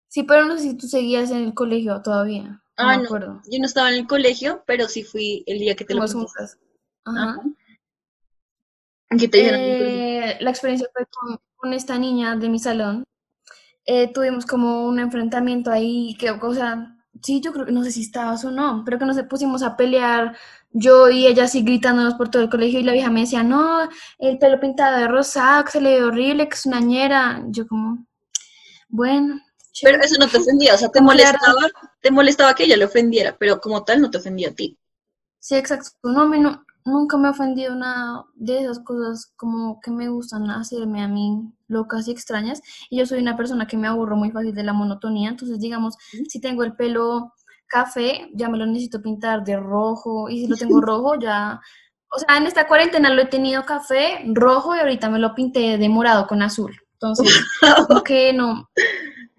Sí, 0.09 0.25
pero 0.25 0.45
no 0.45 0.57
sé 0.59 0.63
si 0.65 0.77
tú 0.77 0.87
seguías 0.89 1.31
en 1.31 1.39
el 1.39 1.55
colegio 1.55 2.03
todavía, 2.03 2.63
no 2.79 2.89
Ah, 2.89 2.97
no, 2.97 3.43
yo 3.51 3.59
no 3.59 3.67
estaba 3.67 3.91
en 3.91 3.97
el 3.97 4.07
colegio, 4.07 4.63
pero 4.67 4.89
sí 4.89 5.05
fui 5.05 5.45
el 5.47 5.59
día 5.59 5.77
que 5.77 5.85
te 5.85 5.95
lo 5.95 6.07
juntas. 6.07 6.59
Ajá. 7.05 7.31
Ajá. 7.33 7.43
¿Qué 9.19 9.29
te 9.29 9.39
dijeron? 9.39 9.61
Eh, 9.61 10.37
la 10.41 10.51
experiencia 10.51 10.89
fue 10.93 11.05
con, 11.07 11.39
con 11.57 11.73
esta 11.73 11.99
niña 11.99 12.37
de 12.37 12.49
mi 12.49 12.59
salón. 12.59 13.05
Eh, 13.87 14.13
tuvimos 14.13 14.47
como 14.47 14.87
un 14.87 15.01
enfrentamiento 15.01 15.71
ahí, 15.71 16.17
que, 16.19 16.31
o 16.31 16.55
sea, 16.55 16.97
sí, 17.23 17.41
yo 17.41 17.53
creo 17.53 17.67
que 17.67 17.73
no 17.73 17.83
sé 17.83 17.93
si 17.93 18.03
estabas 18.03 18.45
o 18.45 18.51
no, 18.51 18.83
pero 18.85 18.99
que 18.99 19.07
nos 19.07 19.21
pusimos 19.25 19.63
a 19.63 19.77
pelear, 19.77 20.37
yo 20.71 21.11
y 21.11 21.27
ella 21.27 21.45
así 21.45 21.63
gritándonos 21.63 22.15
por 22.15 22.29
todo 22.31 22.43
el 22.43 22.51
colegio 22.51 22.79
y 22.81 22.85
la 22.85 22.93
vieja 22.93 23.11
me 23.11 23.21
decía, 23.21 23.43
no, 23.43 23.89
el 24.19 24.39
pelo 24.39 24.61
pintado 24.61 24.97
de 24.99 25.09
rosado, 25.09 25.65
que 25.65 25.73
se 25.73 25.81
le 25.81 25.99
ve 25.99 26.05
horrible, 26.05 26.49
que 26.49 26.55
es 26.55 26.67
una 26.67 26.81
ñera. 26.81 27.43
Yo 27.49 27.67
como, 27.67 28.07
bueno, 28.89 29.41
Pero 29.83 30.03
eso 30.03 30.17
no 30.19 30.29
te 30.29 30.39
ofendía, 30.39 30.75
o 30.75 30.79
sea, 30.79 30.89
te 30.93 31.01
molestaba, 31.01 31.69
te 32.01 32.11
molestaba 32.11 32.55
que 32.55 32.65
ella 32.65 32.77
le 32.77 32.85
ofendiera, 32.87 33.37
pero 33.39 33.61
como 33.61 33.85
tal 33.85 34.01
no 34.01 34.11
te 34.11 34.19
ofendía 34.19 34.49
a 34.51 34.55
ti. 34.55 34.79
Sí, 35.39 35.57
exacto. 35.57 35.91
No, 36.03 36.23
a 36.23 36.27
mí 36.29 36.39
no- 36.41 36.65
nunca 36.85 37.17
me 37.17 37.29
ha 37.29 37.31
ofendido 37.33 37.75
nada 37.75 38.25
de 38.35 38.61
esas 38.63 38.81
cosas 38.81 39.33
como 39.37 39.81
que 39.81 39.91
me 39.91 40.09
gustan 40.09 40.51
hacerme 40.51 41.03
a 41.03 41.09
mí 41.09 41.53
locas 41.69 42.09
y 42.09 42.13
extrañas. 42.13 42.61
Y 42.91 42.99
yo 42.99 43.07
soy 43.07 43.21
una 43.21 43.37
persona 43.37 43.67
que 43.67 43.77
me 43.77 43.89
aburro 43.89 44.17
muy 44.17 44.31
fácil 44.31 44.55
de 44.55 44.65
la 44.65 44.73
monotonía. 44.73 45.31
Entonces, 45.31 45.59
digamos, 45.61 45.95
si 46.29 46.41
tengo 46.41 46.63
el 46.65 46.75
pelo 46.77 47.33
café, 47.67 48.29
ya 48.35 48.49
me 48.49 48.59
lo 48.59 48.67
necesito 48.67 49.01
pintar 49.03 49.45
de 49.45 49.57
rojo. 49.57 50.29
Y 50.29 50.41
si 50.41 50.47
lo 50.49 50.57
tengo 50.57 50.81
rojo, 50.81 51.15
ya... 51.19 51.61
O 52.13 52.19
sea, 52.19 52.37
en 52.39 52.47
esta 52.47 52.67
cuarentena 52.67 53.11
lo 53.11 53.23
he 53.23 53.27
tenido 53.27 53.65
café, 53.65 54.25
rojo 54.35 54.75
y 54.75 54.81
ahorita 54.81 55.09
me 55.11 55.21
lo 55.21 55.33
pinté 55.35 55.79
de 55.79 55.89
morado 55.89 56.27
con 56.27 56.43
azul. 56.43 56.77
Entonces, 56.95 57.29
como 57.89 58.03
que 58.03 58.33
no, 58.33 58.69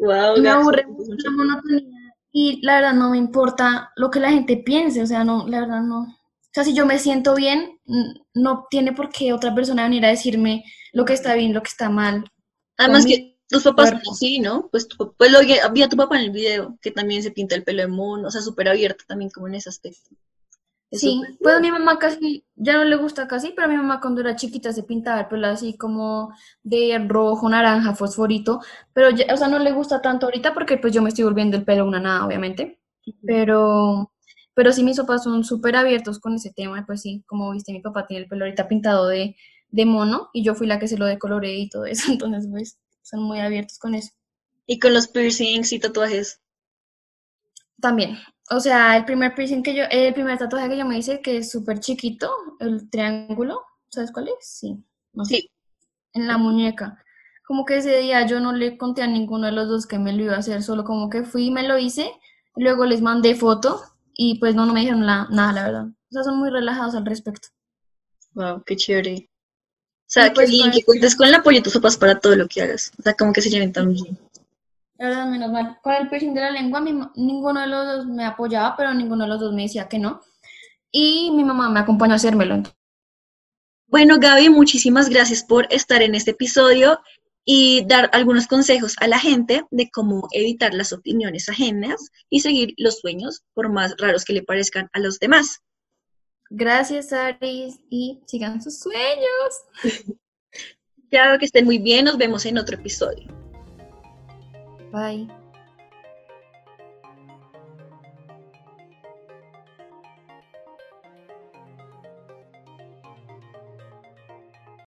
Wow, 0.02 0.42
me 0.42 0.50
aburre 0.50 0.86
mucho 0.88 1.14
la 1.24 1.32
monotonía 1.32 2.16
y 2.32 2.60
la 2.66 2.76
verdad 2.76 2.94
no 2.94 3.12
me 3.12 3.18
importa 3.18 3.92
lo 3.96 4.10
que 4.10 4.20
la 4.20 4.32
gente 4.32 4.58
piense, 4.58 5.02
o 5.02 5.06
sea, 5.06 5.24
no, 5.24 5.48
la 5.48 5.62
verdad 5.62 5.82
no. 5.82 6.02
O 6.02 6.54
sea, 6.54 6.64
si 6.64 6.74
yo 6.74 6.86
me 6.86 6.98
siento 6.98 7.36
bien, 7.36 7.80
no 8.34 8.66
tiene 8.70 8.94
por 8.94 9.10
qué 9.10 9.32
otra 9.32 9.54
persona 9.54 9.84
venir 9.84 10.06
a 10.06 10.10
decirme 10.10 10.64
lo 10.92 11.06
que 11.06 11.14
está 11.14 11.36
bien, 11.36 11.54
lo 11.54 11.62
que 11.62 11.70
está 11.70 11.90
mal. 11.90 12.26
Además 12.78 13.06
que 13.06 13.38
tus 13.48 13.64
papás 13.64 13.90
son 13.90 14.02
así, 14.12 14.40
¿no? 14.40 14.70
Pues, 14.72 14.88
tu 14.88 15.14
pues 15.16 15.32
lo 15.32 15.40
vi 15.40 15.82
a 15.82 15.90
tu 15.90 15.96
papá 15.96 16.18
en 16.18 16.24
el 16.24 16.32
video, 16.32 16.78
que 16.82 16.92
también 16.92 17.22
se 17.22 17.32
pinta 17.32 17.56
el 17.56 17.64
pelo 17.64 17.84
de 17.84 17.88
mono, 17.88 18.28
o 18.28 18.32
sea, 18.32 18.42
súper 18.42 18.70
abierto 18.70 19.04
también 19.08 19.30
como 19.30 19.48
en 19.48 19.56
ese 19.56 19.70
aspecto. 19.70 20.16
Sí, 20.94 21.22
pues 21.42 21.56
a 21.56 21.60
mi 21.62 21.72
mamá 21.72 21.98
casi, 22.00 22.46
ya 22.56 22.74
no 22.76 22.84
le 22.84 22.98
gusta 22.98 23.26
casi, 23.28 23.52
pero 23.52 23.66
a 23.68 23.70
mi 23.70 23.78
mamá 23.78 24.02
cuando 24.02 24.20
era 24.22 24.36
chiquita 24.36 24.74
se 24.74 24.84
pintaba 24.84 25.22
el 25.22 25.28
pelo 25.28 25.48
así 25.48 25.78
como 25.78 26.34
de 26.64 27.00
rojo, 27.08 27.48
naranja, 27.50 27.96
fosforito, 27.96 28.60
pero 28.94 29.10
ya, 29.10 29.34
o 29.34 29.38
sea, 29.38 29.48
no 29.48 29.58
le 29.60 29.72
gusta 29.72 30.02
tanto 30.02 30.26
ahorita 30.26 30.54
porque 30.54 30.78
pues 30.78 30.92
yo 30.94 31.02
me 31.02 31.08
estoy 31.10 31.24
volviendo 31.24 31.56
el 31.56 31.64
pelo 31.64 31.86
una 31.86 32.02
nada, 32.02 32.26
obviamente. 32.26 32.80
Pero, 33.26 34.12
pero 34.54 34.72
sí 34.74 34.84
mis 34.84 34.98
papás 34.98 35.24
son 35.24 35.44
súper 35.46 35.76
abiertos 35.78 36.20
con 36.20 36.34
ese 36.36 36.52
tema, 36.54 36.86
pues 36.86 37.02
sí, 37.02 37.24
como 37.26 37.52
viste, 37.54 37.72
mi 37.72 37.80
papá 37.82 38.06
tiene 38.06 38.24
el 38.24 38.30
pelo 38.30 38.44
ahorita 38.46 38.68
pintado 38.68 39.08
de, 39.08 39.36
de 39.70 39.86
mono 39.86 40.30
y 40.34 40.44
yo 40.44 40.56
fui 40.56 40.68
la 40.68 40.78
que 40.80 40.88
se 40.90 40.98
lo 40.98 41.06
decoloré 41.06 41.56
y 41.58 41.70
todo 41.70 41.86
eso, 41.86 42.12
entonces 42.12 42.48
pues 42.52 42.78
son 43.02 43.24
muy 43.24 43.40
abiertos 43.40 43.80
con 43.80 43.96
eso. 43.96 44.12
Y 44.68 44.80
con 44.80 44.94
los 44.94 45.08
piercings 45.08 45.72
y 45.74 45.80
tatuajes. 45.80 46.42
También, 47.82 48.18
o 48.52 48.60
sea, 48.60 48.96
el 48.98 49.06
primer 49.06 49.34
piercing 49.36 49.64
que 49.64 49.74
yo, 49.76 49.84
el 49.90 50.14
primer 50.14 50.38
tatuaje 50.38 50.70
que 50.70 50.78
yo 50.78 50.86
me 50.86 50.98
hice, 50.98 51.22
que 51.22 51.38
es 51.38 51.52
súper 51.52 51.80
chiquito, 51.80 52.32
el 52.60 52.90
triángulo, 52.90 53.62
¿sabes 53.90 54.12
cuál 54.12 54.28
es? 54.30 54.36
Sí, 54.42 54.78
no 55.14 55.26
sé, 55.26 55.36
Sí. 55.38 55.50
en 56.14 56.28
la 56.28 56.38
muñeca. 56.38 57.04
Como 57.48 57.66
que 57.66 57.78
ese 57.78 57.98
día 58.00 58.26
yo 58.28 58.40
no 58.40 58.54
le 58.54 58.78
conté 58.78 59.02
a 59.02 59.08
ninguno 59.08 59.48
de 59.48 59.52
los 59.54 59.68
dos 59.68 59.86
que 59.88 60.00
me 60.00 60.14
lo 60.14 60.24
iba 60.24 60.36
a 60.36 60.40
hacer, 60.40 60.64
solo 60.64 60.84
como 60.84 61.10
que 61.10 61.24
fui 61.24 61.48
y 61.48 61.52
me 61.52 61.68
lo 61.68 61.78
hice, 61.78 62.12
luego 62.56 62.86
les 62.86 63.02
mandé 63.02 63.36
foto 63.36 63.82
y 64.14 64.40
pues 64.40 64.56
no, 64.56 64.66
no 64.66 64.74
me 64.74 64.82
dijeron 64.82 65.06
la- 65.06 65.28
nada, 65.32 65.54
la 65.54 65.64
verdad. 65.64 65.86
O 65.88 66.12
sea, 66.14 66.24
son 66.24 66.38
muy 66.40 66.50
relajados 66.50 66.96
al 66.96 67.06
respecto. 67.06 67.50
Wow, 68.34 68.64
qué 68.66 68.76
chévere. 68.76 69.30
O 69.30 70.14
sea, 70.14 70.26
Y 70.26 70.30
qué 70.30 70.36
pues 70.36 70.50
que 70.50 70.56
el- 70.80 70.86
cuentes 70.86 71.16
con 71.16 71.28
el 71.28 71.36
apoyo 71.36 71.58
de 71.58 71.64
tus 71.64 71.74
papás 71.74 71.98
para 71.98 72.20
todo 72.20 72.36
lo 72.36 72.48
que 72.48 72.62
hagas. 72.62 72.92
O 73.00 73.02
sea, 73.02 73.14
como 73.14 73.32
que 73.34 73.42
se 73.42 73.50
lleven 73.50 73.72
tan 73.74 73.94
bien. 73.94 74.18
La 75.02 75.08
verdad, 75.08 75.26
menos 75.26 75.52
mal. 75.52 75.80
Con 75.82 75.94
el 75.96 76.10
piercing 76.10 76.36
de 76.36 76.42
la 76.42 76.52
lengua, 76.52 76.80
mi 76.80 76.92
ninguno 77.16 77.60
de 77.60 77.66
los 77.66 77.88
dos 77.88 78.06
me 78.06 78.24
apoyaba, 78.24 78.78
pero 78.78 78.94
ninguno 78.94 79.24
de 79.24 79.30
los 79.30 79.40
dos 79.40 79.52
me 79.52 79.64
decía 79.64 79.90
que 79.90 79.98
no. 79.98 80.22
Y 80.92 81.32
mi 81.32 81.44
mamá 81.44 81.72
me 81.72 81.80
acompañó 81.80 82.14
a 82.14 82.18
hacérmelo. 82.18 82.62
Bueno, 83.88 84.20
Gaby, 84.20 84.50
muchísimas 84.50 85.10
gracias 85.10 85.44
por 85.44 85.66
estar 85.74 86.04
en 86.04 86.14
este 86.14 86.32
episodio 86.32 87.00
y 87.44 87.84
dar 87.88 88.12
algunos 88.14 88.46
consejos 88.46 88.96
a 89.00 89.08
la 89.08 89.18
gente 89.18 89.64
de 89.72 89.90
cómo 89.90 90.28
evitar 90.34 90.76
las 90.76 90.94
opiniones 90.94 91.50
ajenas 91.50 92.12
y 92.30 92.42
seguir 92.42 92.76
los 92.78 93.00
sueños, 93.00 93.42
por 93.56 93.70
más 93.72 93.96
raros 93.98 94.24
que 94.24 94.34
le 94.34 94.44
parezcan 94.44 94.88
a 94.94 95.00
los 95.00 95.18
demás. 95.18 95.62
Gracias, 96.52 97.12
Aris, 97.12 97.80
y 97.90 98.20
sigan 98.28 98.62
sus 98.62 98.78
sueños. 98.78 99.64
Ya 101.14 101.38
que 101.38 101.44
estén 101.44 101.66
muy 101.66 101.78
bien, 101.78 102.06
nos 102.06 102.18
vemos 102.18 102.46
en 102.46 102.58
otro 102.58 102.78
episodio. 102.78 103.41
Bye. 104.92 105.28